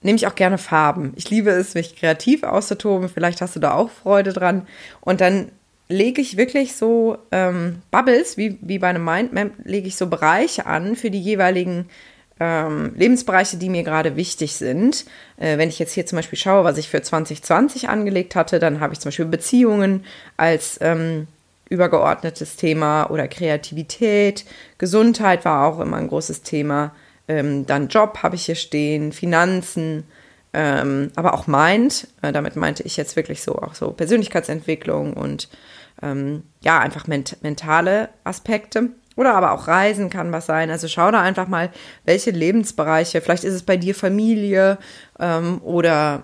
nehme 0.02 0.16
ich 0.16 0.28
auch 0.28 0.36
gerne 0.36 0.58
Farben. 0.58 1.14
Ich 1.16 1.30
liebe 1.30 1.50
es, 1.52 1.76
mich 1.76 1.96
kreativ 1.96 2.44
auszutoben. 2.44 3.10
Vielleicht 3.10 3.42
hast 3.42 3.56
du 3.56 3.60
da 3.60 3.74
auch 3.74 3.90
Freude 3.90 4.34
dran. 4.34 4.68
Und 5.02 5.22
dann 5.22 5.52
lege 5.90 6.22
ich 6.22 6.38
wirklich 6.38 6.76
so 6.76 7.18
ähm, 7.32 7.82
Bubbles, 7.92 8.38
wie, 8.38 8.58
wie 8.62 8.80
bei 8.80 8.88
einem 8.88 9.06
Mindmap, 9.06 9.52
lege 9.64 9.88
ich 9.88 9.96
so 9.96 10.08
Bereiche 10.08 10.66
an 10.66 10.96
für 10.96 11.12
die 11.12 11.22
jeweiligen 11.22 11.90
ähm, 12.40 12.94
Lebensbereiche, 12.96 13.58
die 13.58 13.70
mir 13.70 13.84
gerade 13.84 14.16
wichtig 14.16 14.56
sind. 14.56 15.06
Äh, 15.38 15.58
wenn 15.58 15.70
ich 15.70 15.80
jetzt 15.80 15.94
hier 15.94 16.06
zum 16.06 16.18
Beispiel 16.18 16.38
schaue, 16.38 16.64
was 16.64 16.78
ich 16.78 16.90
für 16.90 17.02
2020 17.02 17.90
angelegt 17.90 18.36
hatte, 18.36 18.60
dann 18.60 18.80
habe 18.80 18.94
ich 18.94 19.00
zum 19.00 19.10
Beispiel 19.10 19.26
Beziehungen 19.26 20.06
als 20.38 20.78
ähm, 20.82 21.28
übergeordnetes 21.70 22.56
Thema 22.56 23.10
oder 23.10 23.28
Kreativität. 23.28 24.46
Gesundheit 24.78 25.46
war 25.46 25.68
auch 25.68 25.80
immer 25.80 25.98
ein 25.98 26.08
großes 26.08 26.44
Thema. 26.44 26.94
Ähm, 27.28 27.66
dann 27.66 27.88
Job 27.88 28.20
habe 28.24 28.36
ich 28.36 28.46
hier 28.46 28.56
stehen, 28.56 29.12
Finanzen, 29.12 30.04
ähm, 30.54 31.12
aber 31.16 31.34
auch 31.34 31.48
Mind. 31.48 32.08
Äh, 32.22 32.32
damit 32.32 32.56
meinte 32.56 32.84
ich 32.84 32.98
jetzt 32.98 33.16
wirklich 33.16 33.44
so 33.44 33.56
auch 33.56 33.76
so 33.76 33.92
Persönlichkeitsentwicklung 33.92 35.14
und 35.14 35.50
ähm, 36.02 36.44
ja, 36.62 36.80
einfach 36.80 37.08
ment 37.08 37.38
mentale 37.42 38.10
Aspekte. 38.24 38.92
Oder 39.18 39.34
aber 39.34 39.52
auch 39.52 39.68
Reisen 39.68 40.10
kann 40.10 40.32
was 40.32 40.46
sein. 40.46 40.70
Also 40.70 40.88
schau 40.88 41.12
da 41.12 41.22
einfach 41.22 41.48
mal, 41.48 41.72
welche 42.06 42.32
Lebensbereiche, 42.32 43.20
vielleicht 43.20 43.44
ist 43.44 43.56
es 43.56 43.64
bei 43.64 43.76
dir 43.76 43.96
Familie 43.96 44.78
ähm, 45.20 45.60
oder 45.64 46.24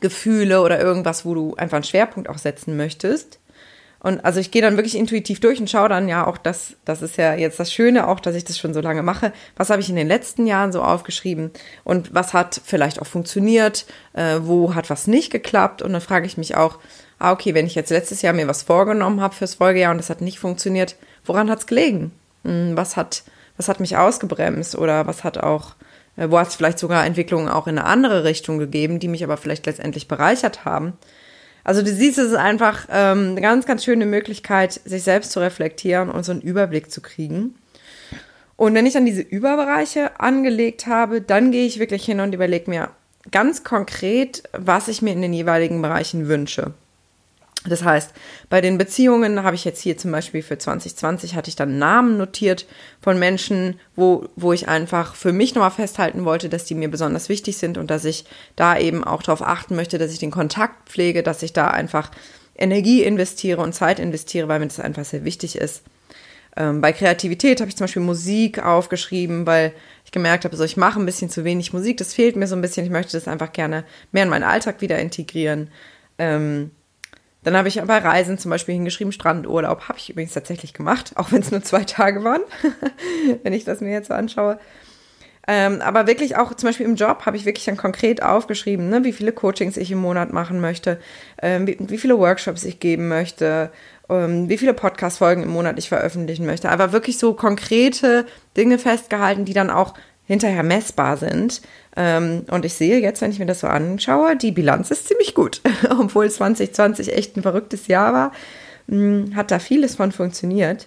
Gefühle 0.00 0.62
oder 0.62 0.80
irgendwas, 0.80 1.26
wo 1.26 1.34
du 1.34 1.54
einfach 1.56 1.76
einen 1.76 1.84
Schwerpunkt 1.84 2.30
auch 2.30 2.38
setzen 2.38 2.76
möchtest. 2.76 3.40
Und 4.00 4.24
also 4.24 4.38
ich 4.38 4.52
gehe 4.52 4.62
dann 4.62 4.76
wirklich 4.76 4.96
intuitiv 4.96 5.40
durch 5.40 5.58
und 5.58 5.68
schaue 5.68 5.88
dann 5.88 6.06
ja 6.06 6.24
auch, 6.24 6.38
das, 6.38 6.74
das 6.84 7.02
ist 7.02 7.16
ja 7.16 7.34
jetzt 7.34 7.58
das 7.58 7.72
Schöne 7.72 8.06
auch, 8.06 8.20
dass 8.20 8.36
ich 8.36 8.44
das 8.44 8.56
schon 8.56 8.72
so 8.72 8.80
lange 8.80 9.02
mache. 9.02 9.32
Was 9.56 9.70
habe 9.70 9.82
ich 9.82 9.90
in 9.90 9.96
den 9.96 10.06
letzten 10.06 10.46
Jahren 10.46 10.70
so 10.70 10.82
aufgeschrieben 10.82 11.50
und 11.82 12.14
was 12.14 12.32
hat 12.32 12.60
vielleicht 12.64 13.02
auch 13.02 13.08
funktioniert, 13.08 13.86
äh, 14.12 14.38
wo 14.42 14.76
hat 14.76 14.88
was 14.88 15.08
nicht 15.08 15.32
geklappt? 15.32 15.82
Und 15.82 15.92
dann 15.92 16.00
frage 16.00 16.26
ich 16.26 16.38
mich 16.38 16.54
auch, 16.54 16.78
ah, 17.18 17.32
okay, 17.32 17.54
wenn 17.54 17.66
ich 17.66 17.74
jetzt 17.74 17.90
letztes 17.90 18.22
Jahr 18.22 18.34
mir 18.34 18.46
was 18.46 18.62
vorgenommen 18.62 19.20
habe 19.20 19.34
fürs 19.34 19.56
Folgejahr 19.56 19.90
und 19.90 19.98
das 19.98 20.10
hat 20.10 20.20
nicht 20.20 20.38
funktioniert, 20.38 20.94
woran 21.28 21.50
hat 21.50 21.60
es 21.60 21.66
gelegen? 21.66 22.12
Hm, 22.44 22.76
was 22.76 22.96
hat, 22.96 23.22
was 23.56 23.68
hat 23.68 23.80
mich 23.80 23.96
ausgebremst 23.96 24.76
oder 24.76 25.06
was 25.06 25.24
hat 25.24 25.38
auch, 25.38 25.74
äh, 26.16 26.30
wo 26.30 26.38
hat 26.38 26.48
es 26.48 26.56
vielleicht 26.56 26.78
sogar 26.78 27.04
Entwicklungen 27.04 27.48
auch 27.48 27.66
in 27.66 27.78
eine 27.78 27.86
andere 27.86 28.24
Richtung 28.24 28.58
gegeben, 28.58 28.98
die 28.98 29.08
mich 29.08 29.24
aber 29.24 29.36
vielleicht 29.36 29.66
letztendlich 29.66 30.08
bereichert 30.08 30.64
haben? 30.64 30.94
Also 31.64 31.82
du 31.82 31.92
siehst, 31.92 32.18
es 32.18 32.28
ist 32.28 32.36
einfach 32.36 32.86
ähm, 32.90 33.32
eine 33.32 33.40
ganz, 33.42 33.66
ganz 33.66 33.84
schöne 33.84 34.06
Möglichkeit, 34.06 34.80
sich 34.84 35.02
selbst 35.02 35.32
zu 35.32 35.40
reflektieren 35.40 36.08
und 36.08 36.24
so 36.24 36.32
einen 36.32 36.40
Überblick 36.40 36.90
zu 36.90 37.02
kriegen. 37.02 37.56
Und 38.56 38.74
wenn 38.74 38.86
ich 38.86 38.94
dann 38.94 39.04
diese 39.04 39.20
Überbereiche 39.20 40.18
angelegt 40.18 40.86
habe, 40.86 41.20
dann 41.20 41.52
gehe 41.52 41.66
ich 41.66 41.78
wirklich 41.78 42.04
hin 42.04 42.20
und 42.20 42.34
überlege 42.34 42.70
mir 42.70 42.90
ganz 43.30 43.64
konkret, 43.64 44.42
was 44.52 44.88
ich 44.88 45.02
mir 45.02 45.12
in 45.12 45.22
den 45.22 45.32
jeweiligen 45.32 45.82
Bereichen 45.82 46.26
wünsche. 46.26 46.72
Das 47.68 47.84
heißt, 47.84 48.12
bei 48.48 48.60
den 48.60 48.78
Beziehungen 48.78 49.42
habe 49.42 49.56
ich 49.56 49.64
jetzt 49.64 49.80
hier 49.80 49.96
zum 49.96 50.12
Beispiel 50.12 50.42
für 50.42 50.58
2020 50.58 51.34
hatte 51.34 51.48
ich 51.48 51.56
dann 51.56 51.78
Namen 51.78 52.16
notiert 52.16 52.66
von 53.00 53.18
Menschen, 53.18 53.78
wo, 53.96 54.26
wo 54.36 54.52
ich 54.52 54.68
einfach 54.68 55.14
für 55.14 55.32
mich 55.32 55.54
nochmal 55.54 55.70
festhalten 55.70 56.24
wollte, 56.24 56.48
dass 56.48 56.64
die 56.64 56.74
mir 56.74 56.90
besonders 56.90 57.28
wichtig 57.28 57.56
sind 57.58 57.78
und 57.78 57.90
dass 57.90 58.04
ich 58.04 58.24
da 58.56 58.78
eben 58.78 59.04
auch 59.04 59.22
darauf 59.22 59.42
achten 59.42 59.76
möchte, 59.76 59.98
dass 59.98 60.12
ich 60.12 60.18
den 60.18 60.30
Kontakt 60.30 60.88
pflege, 60.88 61.22
dass 61.22 61.42
ich 61.42 61.52
da 61.52 61.68
einfach 61.68 62.10
Energie 62.56 63.02
investiere 63.02 63.62
und 63.62 63.72
Zeit 63.72 64.00
investiere, 64.00 64.48
weil 64.48 64.58
mir 64.58 64.66
das 64.66 64.80
einfach 64.80 65.04
sehr 65.04 65.24
wichtig 65.24 65.56
ist. 65.56 65.82
Ähm, 66.56 66.80
bei 66.80 66.92
Kreativität 66.92 67.60
habe 67.60 67.68
ich 67.68 67.76
zum 67.76 67.84
Beispiel 67.84 68.02
Musik 68.02 68.58
aufgeschrieben, 68.64 69.46
weil 69.46 69.72
ich 70.04 70.10
gemerkt 70.10 70.44
habe, 70.44 70.56
so 70.56 70.64
ich 70.64 70.76
mache 70.76 70.98
ein 70.98 71.06
bisschen 71.06 71.30
zu 71.30 71.44
wenig 71.44 71.72
Musik, 71.72 71.98
das 71.98 72.14
fehlt 72.14 72.34
mir 72.34 72.48
so 72.48 72.56
ein 72.56 72.62
bisschen. 72.62 72.84
Ich 72.84 72.90
möchte 72.90 73.12
das 73.12 73.28
einfach 73.28 73.52
gerne 73.52 73.84
mehr 74.10 74.24
in 74.24 74.28
meinen 74.28 74.42
Alltag 74.42 74.80
wieder 74.80 74.98
integrieren. 74.98 75.70
Ähm, 76.18 76.72
Dann 77.48 77.56
habe 77.56 77.68
ich 77.68 77.80
bei 77.80 77.96
Reisen 77.96 78.36
zum 78.36 78.50
Beispiel 78.50 78.74
hingeschrieben, 78.74 79.10
Strandurlaub. 79.10 79.88
Habe 79.88 79.96
ich 79.96 80.10
übrigens 80.10 80.34
tatsächlich 80.34 80.74
gemacht, 80.74 81.12
auch 81.14 81.32
wenn 81.32 81.40
es 81.40 81.50
nur 81.50 81.62
zwei 81.62 81.82
Tage 81.84 82.22
waren, 82.22 82.42
wenn 83.42 83.54
ich 83.54 83.64
das 83.64 83.80
mir 83.80 83.90
jetzt 83.90 84.08
so 84.08 84.14
anschaue. 84.14 84.58
Ähm, 85.46 85.80
aber 85.80 86.06
wirklich 86.06 86.36
auch 86.36 86.52
zum 86.52 86.68
Beispiel 86.68 86.84
im 86.84 86.96
Job 86.96 87.24
habe 87.24 87.38
ich 87.38 87.46
wirklich 87.46 87.64
dann 87.64 87.78
konkret 87.78 88.22
aufgeschrieben, 88.22 88.90
ne, 88.90 89.02
wie 89.04 89.14
viele 89.14 89.32
Coachings 89.32 89.78
ich 89.78 89.90
im 89.90 89.96
Monat 89.96 90.30
machen 90.30 90.60
möchte, 90.60 91.00
ähm, 91.40 91.66
wie, 91.66 91.78
wie, 91.80 91.96
viele 91.96 92.18
Workshops 92.18 92.64
ich 92.64 92.80
geben 92.80 93.08
möchte, 93.08 93.70
ähm, 94.10 94.50
wie 94.50 94.58
viele 94.58 94.74
Podcast-Folgen 94.74 95.44
im 95.44 95.48
Monat 95.48 95.78
ich 95.78 95.88
veröffentlichen 95.88 96.44
möchte. 96.44 96.68
Aber 96.68 96.92
wirklich 96.92 97.16
so 97.16 97.32
konkrete 97.32 98.26
Dinge 98.58 98.78
festgehalten, 98.78 99.46
die 99.46 99.54
dann 99.54 99.70
auch 99.70 99.94
hinterher 100.28 100.62
messbar 100.62 101.16
sind. 101.16 101.62
Ähm, 101.96 102.44
und 102.50 102.64
ich 102.64 102.74
sehe 102.74 103.00
jetzt, 103.00 103.20
wenn 103.22 103.32
ich 103.32 103.40
mir 103.40 103.46
das 103.46 103.60
so 103.60 103.66
anschaue, 103.66 104.36
die 104.36 104.52
Bilanz 104.52 104.92
ist 104.92 105.08
ziemlich 105.08 105.34
gut. 105.34 105.60
Obwohl 105.98 106.30
2020 106.30 107.12
echt 107.12 107.36
ein 107.36 107.42
verrücktes 107.42 107.88
Jahr 107.88 108.12
war, 108.12 108.32
hm, 108.88 109.32
hat 109.34 109.50
da 109.50 109.58
vieles 109.58 109.96
von 109.96 110.12
funktioniert. 110.12 110.86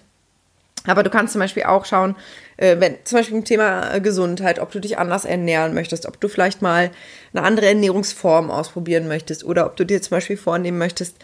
Aber 0.86 1.02
du 1.02 1.10
kannst 1.10 1.32
zum 1.32 1.40
Beispiel 1.40 1.64
auch 1.64 1.84
schauen, 1.84 2.16
äh, 2.56 2.76
wenn 2.80 2.96
zum 3.04 3.18
Beispiel 3.18 3.36
im 3.36 3.44
Thema 3.44 3.94
äh, 3.94 4.00
Gesundheit, 4.00 4.58
ob 4.58 4.70
du 4.72 4.80
dich 4.80 4.98
anders 4.98 5.24
ernähren 5.24 5.74
möchtest, 5.74 6.06
ob 6.06 6.20
du 6.20 6.28
vielleicht 6.28 6.62
mal 6.62 6.90
eine 7.34 7.44
andere 7.44 7.66
Ernährungsform 7.66 8.50
ausprobieren 8.50 9.06
möchtest 9.06 9.44
oder 9.44 9.66
ob 9.66 9.76
du 9.76 9.84
dir 9.84 10.02
zum 10.02 10.10
Beispiel 10.10 10.36
vornehmen 10.36 10.78
möchtest, 10.78 11.16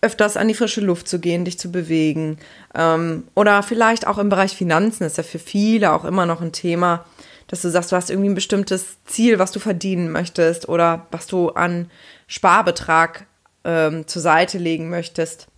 öfters 0.00 0.36
an 0.36 0.48
die 0.48 0.54
frische 0.54 0.80
Luft 0.80 1.08
zu 1.08 1.18
gehen, 1.18 1.44
dich 1.44 1.58
zu 1.58 1.70
bewegen. 1.70 2.38
Ähm, 2.74 3.24
oder 3.34 3.62
vielleicht 3.62 4.06
auch 4.06 4.18
im 4.18 4.28
Bereich 4.28 4.56
Finanzen 4.56 5.04
ist 5.04 5.18
ja 5.18 5.22
für 5.22 5.38
viele 5.38 5.92
auch 5.92 6.04
immer 6.04 6.26
noch 6.26 6.40
ein 6.40 6.52
Thema, 6.52 7.04
dass 7.50 7.62
du 7.62 7.68
sagst, 7.68 7.90
du 7.90 7.96
hast 7.96 8.10
irgendwie 8.10 8.30
ein 8.30 8.36
bestimmtes 8.36 9.02
Ziel, 9.06 9.40
was 9.40 9.50
du 9.50 9.58
verdienen 9.58 10.12
möchtest 10.12 10.68
oder 10.68 11.08
was 11.10 11.26
du 11.26 11.48
an 11.48 11.90
Sparbetrag 12.28 13.26
ähm, 13.64 14.06
zur 14.06 14.22
Seite 14.22 14.56
legen 14.56 14.88
möchtest. 14.88 15.48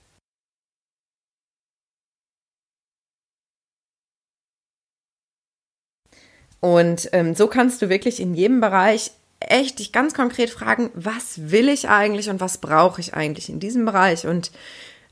Und 6.61 7.11
ähm, 7.12 7.34
so 7.34 7.46
kannst 7.46 7.82
du 7.82 7.90
wirklich 7.90 8.20
in 8.20 8.32
jedem 8.34 8.62
Bereich 8.62 9.11
echt 9.40 9.78
dich 9.78 9.92
ganz 9.92 10.14
konkret 10.14 10.49
fragen, 10.49 10.90
was 10.94 11.50
will 11.50 11.68
ich 11.68 11.90
eigentlich 11.90 12.30
und 12.30 12.40
was 12.40 12.56
brauche 12.56 13.02
ich 13.02 13.12
eigentlich 13.12 13.50
in 13.50 13.61
diesem 13.61 13.84
Bereich? 13.84 14.26
Und 14.26 14.50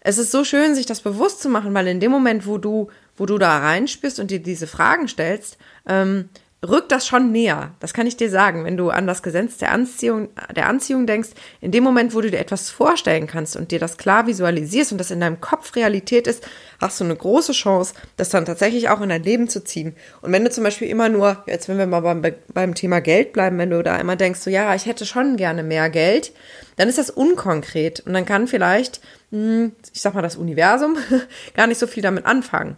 es 0.01 0.17
ist 0.17 0.31
so 0.31 0.45
schön, 0.45 0.75
sich 0.75 0.87
das 0.87 1.03
bewusst 1.03 1.43
zu 1.43 1.51
machen, 1.51 1.75
weil 1.75 1.89
in 1.89 2.01
dem 2.01 2.11
Moment, 2.11 2.47
wo 2.47 2.57
du, 2.57 2.89
wo 3.19 3.27
du 3.27 3.37
da 3.37 3.59
reinspürst 3.59 4.19
und 4.19 4.31
dir 4.31 4.41
diese 4.41 4.67
Fragen 4.67 5.09
stellst, 5.09 5.59
ähm, 5.87 6.31
rückt 6.67 6.93
das 6.93 7.07
schon 7.07 7.33
näher. 7.33 7.73
Das 7.81 7.95
kann 7.95 8.07
ich 8.07 8.17
dir 8.17 8.29
sagen, 8.29 8.65
wenn 8.65 8.77
du 8.77 8.91
an 8.91 9.07
das 9.07 9.23
Gesetz 9.23 9.57
der 9.57 9.73
Anziehung, 9.73 10.29
der 10.55 10.69
Anziehung 10.69 11.07
denkst, 11.07 11.31
in 11.61 11.73
dem 11.73 11.83
Moment, 11.83 12.15
wo 12.15 12.21
du 12.21 12.31
dir 12.31 12.39
etwas 12.39 12.69
vorstellen 12.69 13.27
kannst 13.27 13.57
und 13.57 13.71
dir 13.71 13.79
das 13.79 13.97
klar 13.97 14.27
visualisierst 14.27 14.93
und 14.93 14.99
das 14.99 15.11
in 15.11 15.21
deinem 15.21 15.41
Kopf 15.41 15.75
Realität 15.75 16.27
ist, 16.27 16.47
hast 16.79 17.01
du 17.01 17.05
eine 17.05 17.17
große 17.17 17.53
Chance, 17.53 17.95
das 18.17 18.29
dann 18.29 18.45
tatsächlich 18.45 18.91
auch 18.91 19.01
in 19.01 19.09
dein 19.09 19.23
Leben 19.23 19.49
zu 19.49 19.65
ziehen. 19.65 19.95
Und 20.21 20.33
wenn 20.33 20.45
du 20.45 20.51
zum 20.51 20.65
Beispiel 20.65 20.89
immer 20.89 21.09
nur, 21.09 21.43
jetzt 21.47 21.69
wenn 21.69 21.79
wir 21.79 21.87
mal 21.87 22.01
beim, 22.01 22.23
beim 22.53 22.75
Thema 22.75 23.01
Geld 23.01 23.33
bleiben, 23.33 23.57
wenn 23.57 23.71
du 23.71 23.83
da 23.83 23.97
immer 23.97 24.17
denkst, 24.17 24.41
so 24.41 24.51
ja, 24.51 24.75
ich 24.75 24.85
hätte 24.85 25.07
schon 25.07 25.37
gerne 25.37 25.63
mehr 25.63 25.89
Geld, 25.89 26.33
dann 26.77 26.89
ist 26.89 26.99
das 26.99 27.11
unkonkret 27.11 28.01
und 28.01 28.13
dann 28.13 28.27
kann 28.27 28.47
vielleicht, 28.47 29.01
hm, 29.31 29.73
ich 29.95 30.03
sag 30.03 30.15
mal, 30.15 30.23
das 30.23 30.37
Universum 30.37 30.99
gar 31.55 31.67
nicht 31.67 31.79
so 31.79 31.87
viel 31.87 32.03
damit 32.03 32.27
anfangen. 32.27 32.77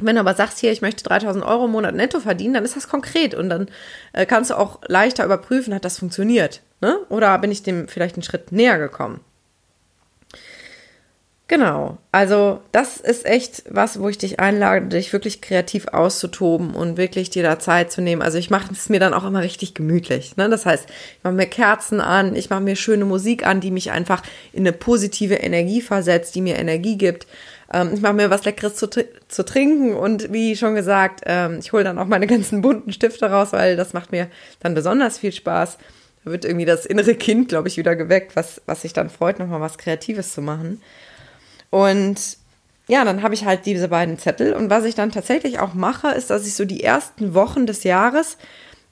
Wenn 0.00 0.14
du 0.14 0.20
aber 0.20 0.34
sagst, 0.34 0.58
hier, 0.58 0.72
ich 0.72 0.82
möchte 0.82 1.04
3000 1.04 1.44
Euro 1.44 1.64
im 1.64 1.72
Monat 1.72 1.94
netto 1.94 2.20
verdienen, 2.20 2.54
dann 2.54 2.64
ist 2.64 2.76
das 2.76 2.88
konkret 2.88 3.34
und 3.34 3.48
dann 3.48 3.68
äh, 4.12 4.26
kannst 4.26 4.50
du 4.50 4.54
auch 4.54 4.80
leichter 4.86 5.24
überprüfen, 5.24 5.74
hat 5.74 5.84
das 5.84 5.98
funktioniert? 5.98 6.62
Ne? 6.80 6.98
Oder 7.08 7.36
bin 7.38 7.50
ich 7.50 7.62
dem 7.62 7.88
vielleicht 7.88 8.14
einen 8.14 8.22
Schritt 8.22 8.52
näher 8.52 8.78
gekommen? 8.78 9.20
Genau, 11.50 11.96
also 12.12 12.60
das 12.72 12.98
ist 12.98 13.24
echt 13.24 13.64
was, 13.70 13.98
wo 13.98 14.10
ich 14.10 14.18
dich 14.18 14.38
einlade, 14.38 14.88
dich 14.88 15.14
wirklich 15.14 15.40
kreativ 15.40 15.88
auszutoben 15.88 16.74
und 16.74 16.98
wirklich 16.98 17.30
dir 17.30 17.42
da 17.42 17.58
Zeit 17.58 17.90
zu 17.90 18.02
nehmen. 18.02 18.20
Also 18.20 18.36
ich 18.36 18.50
mache 18.50 18.70
es 18.70 18.90
mir 18.90 19.00
dann 19.00 19.14
auch 19.14 19.24
immer 19.24 19.40
richtig 19.40 19.72
gemütlich. 19.72 20.36
Ne? 20.36 20.50
Das 20.50 20.66
heißt, 20.66 20.84
ich 20.90 21.24
mache 21.24 21.32
mir 21.32 21.46
Kerzen 21.46 22.02
an, 22.02 22.36
ich 22.36 22.50
mache 22.50 22.60
mir 22.60 22.76
schöne 22.76 23.06
Musik 23.06 23.46
an, 23.46 23.62
die 23.62 23.70
mich 23.70 23.90
einfach 23.92 24.22
in 24.52 24.60
eine 24.60 24.74
positive 24.74 25.36
Energie 25.36 25.80
versetzt, 25.80 26.34
die 26.34 26.42
mir 26.42 26.58
Energie 26.58 26.98
gibt. 26.98 27.26
Ähm, 27.72 27.92
ich 27.94 28.02
mache 28.02 28.12
mir 28.12 28.28
was 28.28 28.44
Leckeres 28.44 28.76
zu, 28.76 28.86
zu 28.86 29.42
trinken 29.42 29.94
und 29.94 30.30
wie 30.30 30.54
schon 30.54 30.74
gesagt, 30.74 31.22
ähm, 31.24 31.60
ich 31.60 31.72
hole 31.72 31.82
dann 31.82 31.98
auch 31.98 32.04
meine 32.04 32.26
ganzen 32.26 32.60
bunten 32.60 32.92
Stifte 32.92 33.30
raus, 33.30 33.52
weil 33.52 33.74
das 33.74 33.94
macht 33.94 34.12
mir 34.12 34.28
dann 34.60 34.74
besonders 34.74 35.16
viel 35.18 35.32
Spaß. 35.32 35.78
Da 36.26 36.30
wird 36.30 36.44
irgendwie 36.44 36.66
das 36.66 36.84
innere 36.84 37.14
Kind, 37.14 37.48
glaube 37.48 37.68
ich, 37.68 37.78
wieder 37.78 37.96
geweckt, 37.96 38.36
was, 38.36 38.60
was 38.66 38.82
sich 38.82 38.92
dann 38.92 39.08
freut, 39.08 39.38
nochmal 39.38 39.62
was 39.62 39.78
Kreatives 39.78 40.34
zu 40.34 40.42
machen. 40.42 40.82
Und 41.70 42.38
ja, 42.88 43.04
dann 43.04 43.22
habe 43.22 43.34
ich 43.34 43.44
halt 43.44 43.66
diese 43.66 43.88
beiden 43.88 44.18
Zettel. 44.18 44.54
Und 44.54 44.70
was 44.70 44.84
ich 44.84 44.94
dann 44.94 45.12
tatsächlich 45.12 45.58
auch 45.58 45.74
mache, 45.74 46.08
ist, 46.08 46.30
dass 46.30 46.46
ich 46.46 46.54
so 46.54 46.64
die 46.64 46.82
ersten 46.82 47.34
Wochen 47.34 47.66
des 47.66 47.84
Jahres 47.84 48.38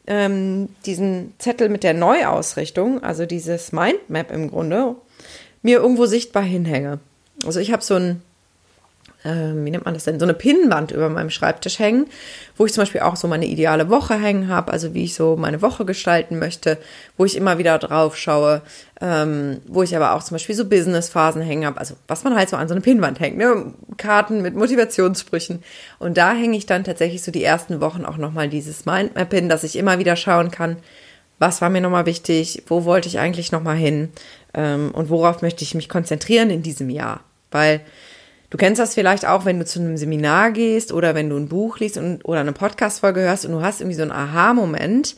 ähm, 0.07 0.69
diesen 0.85 1.35
Zettel 1.39 1.69
mit 1.69 1.83
der 1.83 1.95
Neuausrichtung, 1.95 3.03
also 3.03 3.27
dieses 3.27 3.73
Mindmap 3.73 4.31
im 4.31 4.51
Grunde, 4.51 4.97
mir 5.63 5.79
irgendwo 5.79 6.07
sichtbar 6.07 6.43
hinhänge. 6.43 7.01
Also 7.45 7.59
ich 7.61 7.73
habe 7.73 7.83
so 7.83 7.95
ein 7.95 8.23
wie 9.27 9.71
nennt 9.71 9.85
man 9.85 9.95
das 9.95 10.05
denn, 10.05 10.21
so 10.21 10.27
eine 10.27 10.35
Pinnwand 10.35 10.93
über 10.93 11.09
meinem 11.09 11.31
Schreibtisch 11.31 11.79
hängen, 11.79 12.07
wo 12.57 12.67
ich 12.67 12.73
zum 12.73 12.83
Beispiel 12.83 13.01
auch 13.01 13.17
so 13.17 13.29
meine 13.29 13.47
ideale 13.47 13.91
Woche 13.91 14.15
hängen 14.15 14.49
habe, 14.49 14.73
also 14.73 14.95
wie 14.95 15.05
ich 15.05 15.15
so 15.15 15.37
meine 15.37 15.63
Woche 15.63 15.85
gestalten 15.85 16.39
möchte, 16.39 16.79
wo 17.17 17.25
ich 17.25 17.37
immer 17.37 17.59
wieder 17.59 17.79
drauf 17.79 18.17
schaue, 18.17 18.63
ähm, 19.01 19.61
wo 19.67 19.83
ich 19.83 19.95
aber 19.97 20.15
auch 20.15 20.23
zum 20.23 20.37
Beispiel 20.37 20.55
so 20.55 20.65
Businessphasen 20.65 21.43
hängen 21.43 21.67
habe, 21.67 21.79
also 21.79 21.95
was 22.09 22.25
man 22.25 22.35
halt 22.35 22.49
so 22.49 22.57
an 22.57 22.69
so 22.69 22.75
eine 22.75 22.81
Pinnwand 22.81 23.21
hängt, 23.21 23.37
ne? 23.37 23.75
Karten 23.97 24.43
mit 24.43 24.55
Motivationssprüchen. 24.55 25.63
Und 25.99 26.17
da 26.17 26.33
hänge 26.33 26.57
ich 26.57 26.67
dann 26.67 26.85
tatsächlich 26.85 27.23
so 27.23 27.33
die 27.33 27.45
ersten 27.45 27.81
Wochen 27.81 28.05
auch 28.05 28.17
nochmal 28.17 28.49
dieses 28.49 28.87
Mindmap 28.87 29.33
hin, 29.33 29.49
dass 29.49 29.65
ich 29.65 29.77
immer 29.77 29.99
wieder 29.99 30.17
schauen 30.17 30.51
kann, 30.51 30.77
was 31.39 31.61
war 31.61 31.69
mir 31.69 31.81
nochmal 31.81 32.07
wichtig, 32.07 32.63
wo 32.67 32.85
wollte 32.85 33.09
ich 33.09 33.19
eigentlich 33.19 33.53
nochmal 33.53 33.77
hin 33.77 34.11
ähm, 34.55 34.91
und 34.93 35.11
worauf 35.11 35.43
möchte 35.43 35.65
ich 35.65 35.75
mich 35.75 35.89
konzentrieren 35.89 36.51
in 36.51 36.63
diesem 36.63 36.89
Jahr. 36.89 37.21
Weil 37.51 37.81
Du 38.57 38.59
kennst 38.65 38.81
das 38.81 38.95
vielleicht 38.95 39.27
auch, 39.27 39.45
wenn 39.45 39.59
du 39.59 39.67
zu 39.67 39.81
einem 39.81 39.99
Seminar 39.99 40.51
gehst 40.51 40.91
oder 40.91 41.15
wenn 41.15 41.29
du 41.29 41.37
ein 41.37 41.47
Buch 41.47 41.79
liest 41.79 41.99
und, 41.99 42.25
oder 42.25 42.41
eine 42.41 42.55
Podcast-Folge 42.55 43.21
hörst 43.21 43.45
und 43.45 43.53
du 43.53 43.61
hast 43.61 43.83
irgendwie 43.83 43.97
so 43.97 44.01
einen 44.01 44.13
Aha-Moment, 44.13 45.17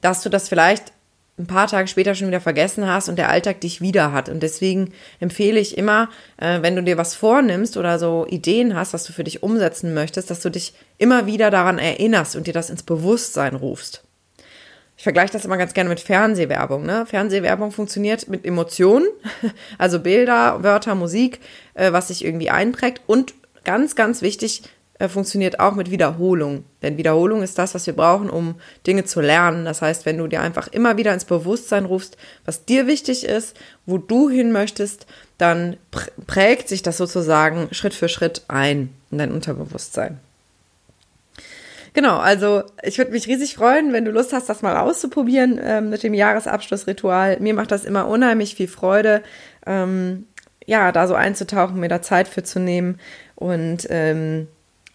dass 0.00 0.24
du 0.24 0.28
das 0.28 0.48
vielleicht 0.48 0.92
ein 1.38 1.46
paar 1.46 1.68
Tage 1.68 1.86
später 1.86 2.16
schon 2.16 2.26
wieder 2.26 2.40
vergessen 2.40 2.88
hast 2.88 3.08
und 3.08 3.20
der 3.20 3.30
Alltag 3.30 3.60
dich 3.60 3.80
wieder 3.80 4.10
hat. 4.10 4.28
Und 4.28 4.42
deswegen 4.42 4.92
empfehle 5.20 5.60
ich 5.60 5.78
immer, 5.78 6.08
äh, 6.38 6.60
wenn 6.60 6.74
du 6.74 6.82
dir 6.82 6.98
was 6.98 7.14
vornimmst 7.14 7.76
oder 7.76 8.00
so 8.00 8.26
Ideen 8.28 8.74
hast, 8.74 8.94
was 8.94 9.04
du 9.04 9.12
für 9.12 9.22
dich 9.22 9.44
umsetzen 9.44 9.94
möchtest, 9.94 10.28
dass 10.28 10.40
du 10.40 10.50
dich 10.50 10.74
immer 10.98 11.26
wieder 11.26 11.52
daran 11.52 11.78
erinnerst 11.78 12.34
und 12.34 12.48
dir 12.48 12.52
das 12.52 12.68
ins 12.68 12.82
Bewusstsein 12.82 13.54
rufst. 13.54 14.02
Ich 14.96 15.02
vergleiche 15.02 15.32
das 15.32 15.44
immer 15.44 15.58
ganz 15.58 15.74
gerne 15.74 15.90
mit 15.90 16.00
Fernsehwerbung. 16.00 16.84
Ne? 16.84 17.04
Fernsehwerbung 17.06 17.70
funktioniert 17.70 18.28
mit 18.28 18.46
Emotionen, 18.46 19.06
also 19.78 20.00
Bilder, 20.00 20.62
Wörter, 20.62 20.94
Musik, 20.94 21.40
äh, 21.74 21.92
was 21.92 22.08
sich 22.08 22.24
irgendwie 22.24 22.50
einprägt. 22.50 23.02
Und 23.06 23.34
ganz, 23.64 23.94
ganz 23.94 24.22
wichtig, 24.22 24.62
äh, 24.98 25.08
funktioniert 25.08 25.60
auch 25.60 25.74
mit 25.74 25.90
Wiederholung. 25.90 26.64
Denn 26.80 26.96
Wiederholung 26.96 27.42
ist 27.42 27.58
das, 27.58 27.74
was 27.74 27.86
wir 27.86 27.94
brauchen, 27.94 28.30
um 28.30 28.54
Dinge 28.86 29.04
zu 29.04 29.20
lernen. 29.20 29.66
Das 29.66 29.82
heißt, 29.82 30.06
wenn 30.06 30.16
du 30.16 30.26
dir 30.26 30.40
einfach 30.40 30.68
immer 30.68 30.96
wieder 30.96 31.12
ins 31.12 31.26
Bewusstsein 31.26 31.84
rufst, 31.84 32.16
was 32.46 32.64
dir 32.64 32.86
wichtig 32.86 33.24
ist, 33.24 33.54
wo 33.84 33.98
du 33.98 34.30
hin 34.30 34.52
möchtest, 34.52 35.06
dann 35.36 35.76
prägt 36.26 36.68
sich 36.68 36.82
das 36.82 36.96
sozusagen 36.96 37.68
Schritt 37.72 37.92
für 37.92 38.08
Schritt 38.08 38.44
ein 38.48 38.94
in 39.10 39.18
dein 39.18 39.32
Unterbewusstsein. 39.32 40.18
Genau, 41.96 42.18
also 42.18 42.62
ich 42.82 42.98
würde 42.98 43.12
mich 43.12 43.26
riesig 43.26 43.54
freuen, 43.54 43.94
wenn 43.94 44.04
du 44.04 44.10
Lust 44.10 44.34
hast, 44.34 44.50
das 44.50 44.60
mal 44.60 44.76
auszuprobieren 44.76 45.58
ähm, 45.64 45.88
mit 45.88 46.02
dem 46.02 46.12
Jahresabschlussritual. 46.12 47.40
Mir 47.40 47.54
macht 47.54 47.70
das 47.70 47.86
immer 47.86 48.06
unheimlich 48.06 48.54
viel 48.54 48.68
Freude, 48.68 49.22
ähm, 49.64 50.26
ja, 50.66 50.92
da 50.92 51.06
so 51.08 51.14
einzutauchen, 51.14 51.80
mir 51.80 51.88
da 51.88 52.02
Zeit 52.02 52.28
für 52.28 52.42
zu 52.42 52.60
nehmen 52.60 53.00
und 53.34 53.86
ähm, 53.88 54.46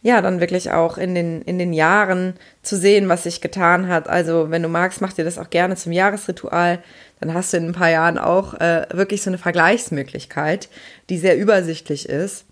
ja, 0.04 0.22
dann 0.22 0.42
wirklich 0.42 0.70
auch 0.70 1.00
in 1.00 1.16
den, 1.16 1.42
in 1.42 1.58
den 1.58 1.74
Jahren 1.74 2.36
zu 2.62 2.78
sehen, 2.78 3.10
was 3.10 3.24
sich 3.24 3.42
getan 3.42 3.88
hat. 3.88 4.08
Also, 4.08 4.52
wenn 4.52 4.62
du 4.62 4.70
magst, 4.70 5.02
mach 5.02 5.14
dir 5.14 5.26
das 5.26 5.40
auch 5.40 5.50
gerne 5.50 5.76
zum 5.78 5.92
Jahresritual. 5.92 6.84
Dann 7.20 7.34
hast 7.34 7.52
du 7.52 7.58
in 7.58 7.70
ein 7.70 7.74
paar 7.74 7.90
Jahren 7.90 8.20
auch 8.20 8.54
äh, 8.60 8.86
wirklich 8.92 9.24
so 9.24 9.32
eine 9.32 9.40
Vergleichsmöglichkeit, 9.40 10.70
die 11.10 11.18
sehr 11.18 11.36
übersichtlich 11.36 12.08
ist. 12.08 12.46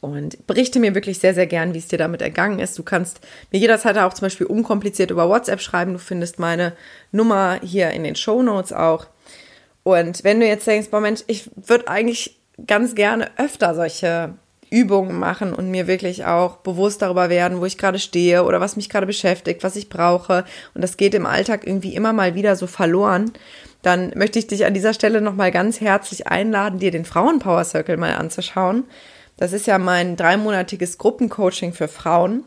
Und 0.00 0.46
berichte 0.46 0.78
mir 0.78 0.94
wirklich 0.94 1.18
sehr, 1.18 1.34
sehr 1.34 1.46
gern, 1.46 1.74
wie 1.74 1.78
es 1.78 1.88
dir 1.88 1.98
damit 1.98 2.22
ergangen 2.22 2.58
ist. 2.58 2.78
Du 2.78 2.82
kannst 2.82 3.20
mir 3.50 3.58
jederzeit 3.58 3.98
auch 3.98 4.14
zum 4.14 4.26
Beispiel 4.26 4.46
unkompliziert 4.46 5.10
über 5.10 5.28
WhatsApp 5.28 5.60
schreiben. 5.60 5.92
Du 5.94 5.98
findest 5.98 6.38
meine 6.38 6.74
Nummer 7.12 7.58
hier 7.62 7.90
in 7.90 8.04
den 8.04 8.16
Show 8.16 8.42
Notes 8.42 8.72
auch. 8.72 9.06
Und 9.82 10.24
wenn 10.24 10.40
du 10.40 10.46
jetzt 10.46 10.66
denkst, 10.66 10.90
boah 10.90 11.00
Mensch, 11.00 11.22
ich 11.26 11.50
würde 11.56 11.88
eigentlich 11.88 12.38
ganz 12.66 12.94
gerne 12.94 13.30
öfter 13.36 13.74
solche 13.74 14.34
Übungen 14.70 15.18
machen 15.18 15.52
und 15.52 15.70
mir 15.70 15.86
wirklich 15.86 16.24
auch 16.24 16.58
bewusst 16.58 17.02
darüber 17.02 17.28
werden, 17.28 17.60
wo 17.60 17.66
ich 17.66 17.76
gerade 17.76 17.98
stehe 17.98 18.44
oder 18.44 18.60
was 18.60 18.76
mich 18.76 18.88
gerade 18.88 19.06
beschäftigt, 19.06 19.64
was 19.64 19.76
ich 19.76 19.88
brauche. 19.88 20.44
Und 20.74 20.82
das 20.82 20.96
geht 20.96 21.14
im 21.14 21.26
Alltag 21.26 21.66
irgendwie 21.66 21.94
immer 21.94 22.12
mal 22.12 22.34
wieder 22.34 22.54
so 22.54 22.66
verloren. 22.66 23.32
Dann 23.82 24.12
möchte 24.14 24.38
ich 24.38 24.46
dich 24.46 24.64
an 24.64 24.74
dieser 24.74 24.94
Stelle 24.94 25.20
nochmal 25.20 25.50
ganz 25.50 25.80
herzlich 25.80 26.28
einladen, 26.28 26.78
dir 26.78 26.90
den 26.90 27.04
Frauenpower 27.04 27.64
Circle 27.64 27.96
mal 27.96 28.14
anzuschauen. 28.14 28.84
Das 29.40 29.52
ist 29.52 29.66
ja 29.66 29.78
mein 29.78 30.16
dreimonatiges 30.16 30.98
Gruppencoaching 30.98 31.72
für 31.72 31.88
Frauen. 31.88 32.44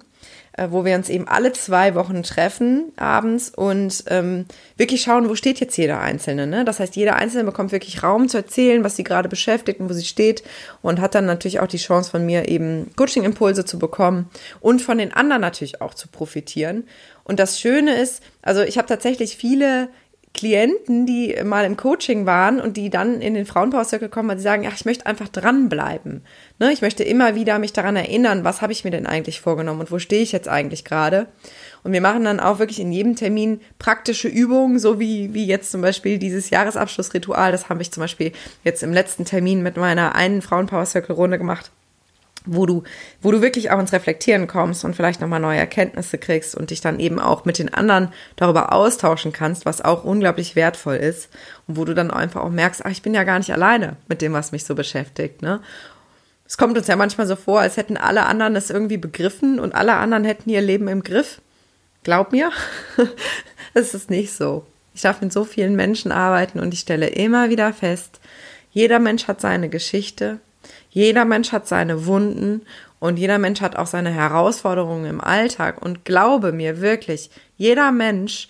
Äh, 0.55 0.67
wo 0.69 0.85
wir 0.85 0.93
uns 0.95 1.09
eben 1.09 1.27
alle 1.27 1.51
zwei 1.51 1.95
Wochen 1.95 2.21
treffen 2.21 2.91
abends 2.95 3.49
und 3.49 4.03
ähm, 4.09 4.45
wirklich 4.77 5.01
schauen, 5.01 5.27
wo 5.27 5.33
steht 5.33 5.59
jetzt 5.59 5.75
jeder 5.77 5.99
Einzelne. 5.99 6.45
Ne? 6.45 6.63
Das 6.63 6.79
heißt, 6.79 6.95
jeder 6.95 7.15
Einzelne 7.15 7.43
bekommt 7.43 7.71
wirklich 7.71 8.03
Raum 8.03 8.29
zu 8.29 8.37
erzählen, 8.37 8.83
was 8.83 8.95
sie 8.95 9.03
gerade 9.03 9.29
beschäftigt 9.29 9.79
und 9.79 9.89
wo 9.89 9.93
sie 9.93 10.05
steht 10.05 10.43
und 10.83 11.01
hat 11.01 11.15
dann 11.15 11.25
natürlich 11.25 11.59
auch 11.59 11.67
die 11.67 11.77
Chance 11.77 12.11
von 12.11 12.23
mir 12.23 12.49
eben 12.49 12.91
Coaching-Impulse 12.95 13.65
zu 13.65 13.79
bekommen 13.79 14.29
und 14.61 14.83
von 14.83 14.99
den 14.99 15.11
anderen 15.11 15.41
natürlich 15.41 15.81
auch 15.81 15.95
zu 15.95 16.07
profitieren. 16.07 16.83
Und 17.23 17.39
das 17.39 17.59
Schöne 17.59 17.95
ist, 17.95 18.21
also 18.43 18.61
ich 18.61 18.77
habe 18.77 18.87
tatsächlich 18.87 19.35
viele 19.35 19.89
Klienten, 20.33 21.05
die 21.05 21.35
mal 21.43 21.63
im 21.63 21.77
Coaching 21.77 22.25
waren 22.25 22.59
und 22.59 22.75
die 22.75 22.89
dann 22.89 23.21
in 23.21 23.35
den 23.35 23.45
Frauenpower 23.45 23.85
Circle 23.85 24.09
kommen, 24.09 24.29
weil 24.29 24.37
sie 24.37 24.43
sagen, 24.43 24.65
ach, 24.67 24.75
ich 24.75 24.85
möchte 24.85 25.05
einfach 25.05 25.27
dranbleiben. 25.27 26.25
Ne, 26.57 26.73
ich 26.73 26.81
möchte 26.81 27.03
immer 27.03 27.35
wieder 27.35 27.59
mich 27.59 27.71
daran 27.71 27.95
erinnern, 27.95 28.43
was 28.43 28.61
habe 28.61 28.73
ich 28.73 28.83
mir 28.83 28.89
denn 28.89 29.05
eigentlich 29.05 29.41
vorgenommen 29.41 29.81
und 29.81 29.91
wo 29.91 29.99
stehe 29.99 30.23
ich 30.23 30.31
jetzt 30.31 30.49
eigentlich 30.49 30.85
gerade. 30.85 31.27
Und 31.83 31.93
wir 31.93 32.01
machen 32.01 32.23
dann 32.23 32.39
auch 32.39 32.57
wirklich 32.57 32.79
in 32.79 32.91
jedem 32.91 33.15
Termin 33.15 33.61
praktische 33.77 34.27
Übungen, 34.27 34.79
so 34.79 34.99
wie, 34.99 35.35
wie 35.35 35.45
jetzt 35.45 35.71
zum 35.71 35.81
Beispiel 35.81 36.17
dieses 36.17 36.49
Jahresabschlussritual. 36.49 37.51
Das 37.51 37.69
habe 37.69 37.83
ich 37.83 37.91
zum 37.91 38.01
Beispiel 38.01 38.31
jetzt 38.63 38.81
im 38.81 38.91
letzten 38.91 39.25
Termin 39.25 39.61
mit 39.61 39.77
meiner 39.77 40.15
einen 40.15 40.41
Frauenpower 40.41 40.87
Circle 40.87 41.15
Runde 41.15 41.37
gemacht 41.37 41.71
wo 42.45 42.65
du, 42.65 42.83
wo 43.21 43.31
du 43.31 43.41
wirklich 43.41 43.71
auch 43.71 43.79
ins 43.79 43.93
Reflektieren 43.93 44.47
kommst 44.47 44.83
und 44.85 44.95
vielleicht 44.95 45.21
nochmal 45.21 45.39
neue 45.39 45.59
Erkenntnisse 45.59 46.17
kriegst 46.17 46.55
und 46.55 46.69
dich 46.69 46.81
dann 46.81 46.99
eben 46.99 47.19
auch 47.19 47.45
mit 47.45 47.59
den 47.59 47.73
anderen 47.73 48.09
darüber 48.35 48.73
austauschen 48.73 49.31
kannst, 49.31 49.65
was 49.65 49.81
auch 49.81 50.03
unglaublich 50.03 50.55
wertvoll 50.55 50.95
ist 50.95 51.29
und 51.67 51.77
wo 51.77 51.85
du 51.85 51.93
dann 51.93 52.11
einfach 52.11 52.41
auch 52.41 52.49
merkst, 52.49 52.85
ach, 52.85 52.91
ich 52.91 53.01
bin 53.01 53.13
ja 53.13 53.23
gar 53.23 53.39
nicht 53.39 53.53
alleine 53.53 53.97
mit 54.07 54.21
dem, 54.21 54.33
was 54.33 54.51
mich 54.51 54.65
so 54.65 54.75
beschäftigt, 54.75 55.41
ne? 55.41 55.61
Es 56.45 56.57
kommt 56.57 56.77
uns 56.77 56.87
ja 56.87 56.95
manchmal 56.95 57.25
so 57.25 57.35
vor, 57.35 57.61
als 57.61 57.77
hätten 57.77 57.97
alle 57.97 58.25
anderen 58.25 58.55
es 58.55 58.69
irgendwie 58.69 58.97
begriffen 58.97 59.59
und 59.59 59.73
alle 59.73 59.93
anderen 59.93 60.25
hätten 60.25 60.49
ihr 60.49 60.61
Leben 60.61 60.87
im 60.87 61.01
Griff. 61.01 61.41
Glaub 62.03 62.31
mir, 62.31 62.51
es 63.73 63.93
ist 63.93 64.09
nicht 64.09 64.33
so. 64.33 64.65
Ich 64.93 65.01
darf 65.01 65.21
mit 65.21 65.33
so 65.33 65.45
vielen 65.45 65.75
Menschen 65.75 66.11
arbeiten 66.11 66.59
und 66.59 66.73
ich 66.73 66.81
stelle 66.81 67.07
immer 67.07 67.49
wieder 67.49 67.73
fest, 67.73 68.19
jeder 68.71 68.99
Mensch 68.99 69.27
hat 69.27 69.39
seine 69.39 69.69
Geschichte, 69.69 70.39
jeder 70.93 71.25
Mensch 71.25 71.51
hat 71.51 71.67
seine 71.67 72.05
Wunden 72.05 72.61
und 72.99 73.17
jeder 73.17 73.39
Mensch 73.39 73.61
hat 73.61 73.75
auch 73.75 73.87
seine 73.87 74.11
Herausforderungen 74.11 75.05
im 75.05 75.21
Alltag. 75.21 75.81
Und 75.81 76.05
glaube 76.05 76.51
mir 76.51 76.81
wirklich, 76.81 77.31
jeder 77.57 77.91
Mensch 77.91 78.47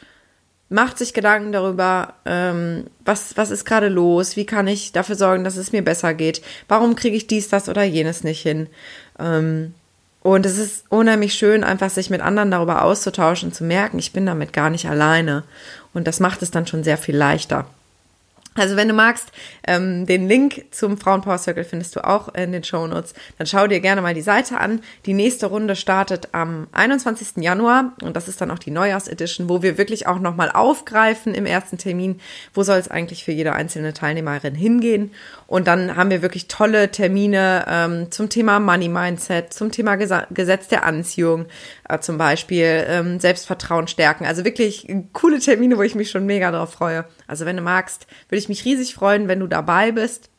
macht 0.68 0.98
sich 0.98 1.14
Gedanken 1.14 1.54
darüber, 1.54 2.16
ähm, 2.26 2.86
was, 3.06 3.38
was 3.38 3.50
ist 3.50 3.64
gerade 3.64 3.88
los, 3.88 4.36
wie 4.36 4.46
kann 4.46 4.68
ich 4.68 4.92
dafür 4.92 5.16
sorgen, 5.16 5.46
dass 5.46 5.56
es 5.56 5.72
mir 5.72 5.84
besser 5.84 6.14
geht, 6.14 6.42
warum 6.68 6.96
kriege 6.96 7.16
ich 7.16 7.28
dies, 7.28 7.48
das 7.48 7.70
oder 7.70 7.84
jenes 7.84 8.26
nicht 8.26 8.42
hin. 8.42 8.68
Ähm, 9.20 9.74
und 10.22 10.46
es 10.46 10.58
ist 10.58 10.84
unheimlich 10.90 11.36
schön, 11.36 11.64
einfach 11.64 11.90
sich 11.90 12.10
mit 12.10 12.22
anderen 12.22 12.52
darüber 12.52 12.84
auszutauschen, 12.84 13.54
zu 13.54 13.64
merken, 13.64 14.00
ich 14.00 14.12
bin 14.12 14.26
damit 14.26 14.52
gar 14.52 14.70
nicht 14.70 14.90
alleine. 14.90 15.44
Und 15.94 16.08
das 16.08 16.20
macht 16.20 16.42
es 16.42 16.52
dann 16.52 16.68
schon 16.68 16.84
sehr 16.84 16.98
viel 16.98 17.16
leichter. 17.16 17.66
Also 18.56 18.76
wenn 18.76 18.88
du 18.88 18.94
magst, 18.94 19.32
ähm, 19.66 20.06
den 20.06 20.28
Link 20.28 20.66
zum 20.72 20.98
Frauenpower 20.98 21.38
Circle 21.38 21.64
findest 21.64 21.96
du 21.96 22.06
auch 22.06 22.34
in 22.34 22.52
den 22.52 22.64
Show 22.64 22.86
Notes. 22.86 23.14
Dann 23.38 23.48
schau 23.48 23.68
dir 23.68 23.80
gerne 23.80 24.02
mal 24.02 24.14
die 24.14 24.22
Seite 24.22 24.60
an. 24.60 24.82
Die 25.06 25.14
nächste 25.14 25.48
Runde 25.48 25.76
startet 25.76 26.30
am 26.34 26.68
21. 26.72 27.44
Januar 27.44 27.94
und 28.02 28.16
das 28.16 28.28
ist 28.28 28.42
dann 28.42 28.52
auch 28.52 28.60
die 28.60 28.72
Neujahrsedition, 28.72 29.50
wo 29.50 29.62
wir 29.62 29.78
wirklich 29.78 30.08
auch 30.08 30.20
nochmal 30.20 30.52
aufgreifen 30.52 31.34
im 31.34 31.46
ersten 31.46 31.78
Termin, 31.78 32.20
wo 32.54 32.64
soll 32.64 32.78
es 32.78 32.90
eigentlich 32.90 33.24
für 33.24 33.32
jede 33.32 33.54
einzelne 33.54 33.94
Teilnehmerin 33.94 34.56
hingehen. 34.56 35.12
Und 35.48 35.68
dann 35.68 35.96
haben 35.96 36.10
wir 36.10 36.22
wirklich 36.22 36.48
tolle 36.48 36.92
Termine 36.92 37.66
ähm, 37.68 38.12
zum 38.12 38.30
Thema 38.30 38.60
Money 38.60 38.90
Mindset, 38.90 39.54
zum 39.54 39.72
Thema 39.72 39.96
Ges 39.96 40.14
Gesetz 40.32 40.68
der 40.68 40.84
Anziehung, 40.84 41.46
äh, 41.90 42.00
zum 42.00 42.18
Beispiel 42.18 42.86
ähm, 42.88 43.20
Selbstvertrauen 43.20 43.88
stärken. 43.88 44.26
Also 44.26 44.46
wirklich 44.46 44.88
coole 45.14 45.40
Termine, 45.40 45.78
wo 45.78 45.82
ich 45.82 45.96
mich 45.96 46.12
schon 46.12 46.26
mega 46.26 46.52
drauf 46.52 46.74
freue. 46.74 47.06
Also 47.28 47.46
wenn 47.46 47.58
du 47.58 47.64
magst, 47.64 48.08
würde 48.30 48.40
ich 48.40 48.50
mich 48.50 48.66
riesig 48.66 48.96
freuen, 48.96 49.28
wenn 49.28 49.40
du 49.40 49.48
dabei 49.48 49.92
bist. 49.92 50.30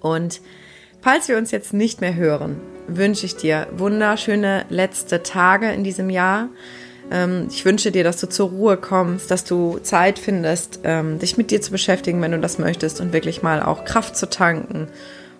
Und 0.00 0.40
falls 1.00 1.28
wir 1.28 1.36
uns 1.38 1.50
jetzt 1.50 1.72
nicht 1.72 2.00
mehr 2.00 2.14
hören, 2.14 2.60
wünsche 2.86 3.26
ich 3.26 3.36
dir 3.36 3.68
wunderschöne 3.72 4.64
letzte 4.68 5.22
Tage 5.22 5.70
in 5.70 5.84
diesem 5.84 6.10
Jahr. 6.10 6.48
Ähm, 7.10 7.48
ich 7.50 7.64
wünsche 7.64 7.90
dir, 7.90 8.04
dass 8.04 8.18
du 8.20 8.28
zur 8.28 8.50
Ruhe 8.50 8.76
kommst, 8.76 9.30
dass 9.30 9.44
du 9.44 9.78
Zeit 9.78 10.18
findest, 10.18 10.80
ähm, 10.84 11.18
dich 11.18 11.36
mit 11.36 11.50
dir 11.50 11.60
zu 11.60 11.70
beschäftigen, 11.70 12.20
wenn 12.22 12.32
du 12.32 12.40
das 12.40 12.58
möchtest 12.58 13.00
und 13.00 13.12
wirklich 13.12 13.42
mal 13.42 13.62
auch 13.62 13.84
Kraft 13.84 14.16
zu 14.16 14.28
tanken. 14.28 14.88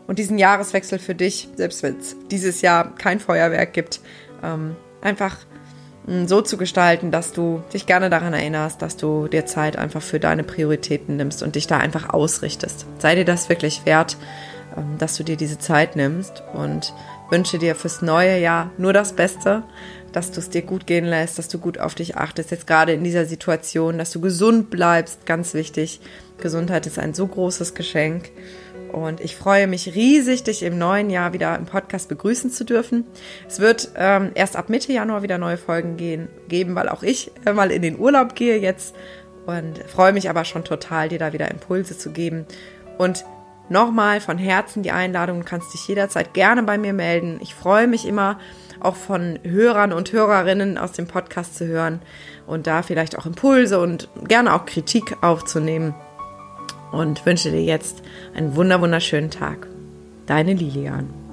Und 0.06 0.18
diesen 0.18 0.38
Jahreswechsel 0.38 0.98
für 0.98 1.14
dich, 1.14 1.48
selbst 1.56 1.82
wenn 1.82 1.98
es 1.98 2.16
dieses 2.30 2.62
Jahr 2.62 2.94
kein 2.94 3.20
Feuerwerk 3.20 3.74
gibt, 3.74 4.00
ähm, 4.42 4.76
einfach 5.02 5.36
so 6.26 6.40
zu 6.40 6.56
gestalten, 6.56 7.10
dass 7.10 7.32
du 7.32 7.62
dich 7.72 7.86
gerne 7.86 8.08
daran 8.08 8.32
erinnerst, 8.32 8.80
dass 8.80 8.96
du 8.96 9.28
dir 9.28 9.46
Zeit 9.46 9.76
einfach 9.76 10.02
für 10.02 10.18
deine 10.18 10.42
Prioritäten 10.42 11.16
nimmst 11.16 11.42
und 11.42 11.54
dich 11.54 11.66
da 11.66 11.78
einfach 11.78 12.08
ausrichtest. 12.08 12.86
Sei 12.98 13.14
dir 13.14 13.24
das 13.24 13.48
wirklich 13.48 13.84
wert, 13.84 14.16
ähm, 14.76 14.96
dass 14.98 15.16
du 15.16 15.22
dir 15.22 15.36
diese 15.36 15.58
Zeit 15.58 15.96
nimmst 15.96 16.42
und 16.54 16.94
wünsche 17.30 17.58
dir 17.58 17.74
fürs 17.74 18.00
neue 18.00 18.38
Jahr 18.38 18.70
nur 18.78 18.92
das 18.92 19.12
Beste, 19.12 19.62
dass 20.12 20.30
du 20.30 20.40
es 20.40 20.48
dir 20.48 20.62
gut 20.62 20.86
gehen 20.86 21.04
lässt, 21.04 21.38
dass 21.38 21.48
du 21.48 21.58
gut 21.58 21.78
auf 21.78 21.94
dich 21.94 22.16
achtest, 22.16 22.50
jetzt 22.50 22.66
gerade 22.66 22.92
in 22.92 23.04
dieser 23.04 23.26
Situation, 23.26 23.98
dass 23.98 24.10
du 24.10 24.20
gesund 24.20 24.70
bleibst, 24.70 25.26
ganz 25.26 25.52
wichtig. 25.52 26.00
Gesundheit 26.38 26.86
ist 26.86 26.98
ein 26.98 27.12
so 27.12 27.26
großes 27.26 27.74
Geschenk. 27.74 28.30
Und 28.92 29.20
ich 29.20 29.36
freue 29.36 29.66
mich 29.66 29.94
riesig, 29.94 30.44
dich 30.44 30.62
im 30.62 30.78
neuen 30.78 31.10
Jahr 31.10 31.32
wieder 31.32 31.56
im 31.56 31.66
Podcast 31.66 32.08
begrüßen 32.08 32.50
zu 32.50 32.64
dürfen. 32.64 33.04
Es 33.46 33.60
wird 33.60 33.90
ähm, 33.96 34.32
erst 34.34 34.56
ab 34.56 34.68
Mitte 34.68 34.92
Januar 34.92 35.22
wieder 35.22 35.38
neue 35.38 35.58
Folgen 35.58 35.96
gehen, 35.96 36.28
geben, 36.48 36.74
weil 36.74 36.88
auch 36.88 37.02
ich 37.02 37.30
äh, 37.44 37.52
mal 37.52 37.70
in 37.70 37.82
den 37.82 37.98
Urlaub 37.98 38.34
gehe 38.34 38.58
jetzt. 38.58 38.94
Und 39.46 39.78
freue 39.86 40.12
mich 40.12 40.28
aber 40.28 40.44
schon 40.44 40.64
total, 40.64 41.08
dir 41.08 41.18
da 41.18 41.32
wieder 41.32 41.50
Impulse 41.50 41.96
zu 41.96 42.10
geben. 42.10 42.46
Und 42.98 43.24
nochmal 43.68 44.20
von 44.20 44.36
Herzen 44.36 44.82
die 44.82 44.90
Einladung, 44.90 45.40
du 45.40 45.44
kannst 45.44 45.72
dich 45.72 45.86
jederzeit 45.88 46.34
gerne 46.34 46.62
bei 46.62 46.76
mir 46.76 46.92
melden. 46.92 47.38
Ich 47.40 47.54
freue 47.54 47.86
mich 47.86 48.06
immer, 48.06 48.38
auch 48.80 48.96
von 48.96 49.38
Hörern 49.42 49.92
und 49.92 50.12
Hörerinnen 50.12 50.78
aus 50.78 50.92
dem 50.92 51.06
Podcast 51.06 51.56
zu 51.56 51.66
hören 51.66 52.00
und 52.46 52.66
da 52.66 52.82
vielleicht 52.82 53.18
auch 53.18 53.26
Impulse 53.26 53.80
und 53.80 54.08
gerne 54.26 54.54
auch 54.54 54.66
Kritik 54.66 55.16
aufzunehmen 55.22 55.94
und 56.92 57.24
wünsche 57.26 57.50
dir 57.50 57.62
jetzt 57.62 58.02
einen 58.34 58.56
wunder 58.56 58.80
wunderschönen 58.80 59.30
Tag. 59.30 59.66
Deine 60.26 60.54
Lilian. 60.54 61.27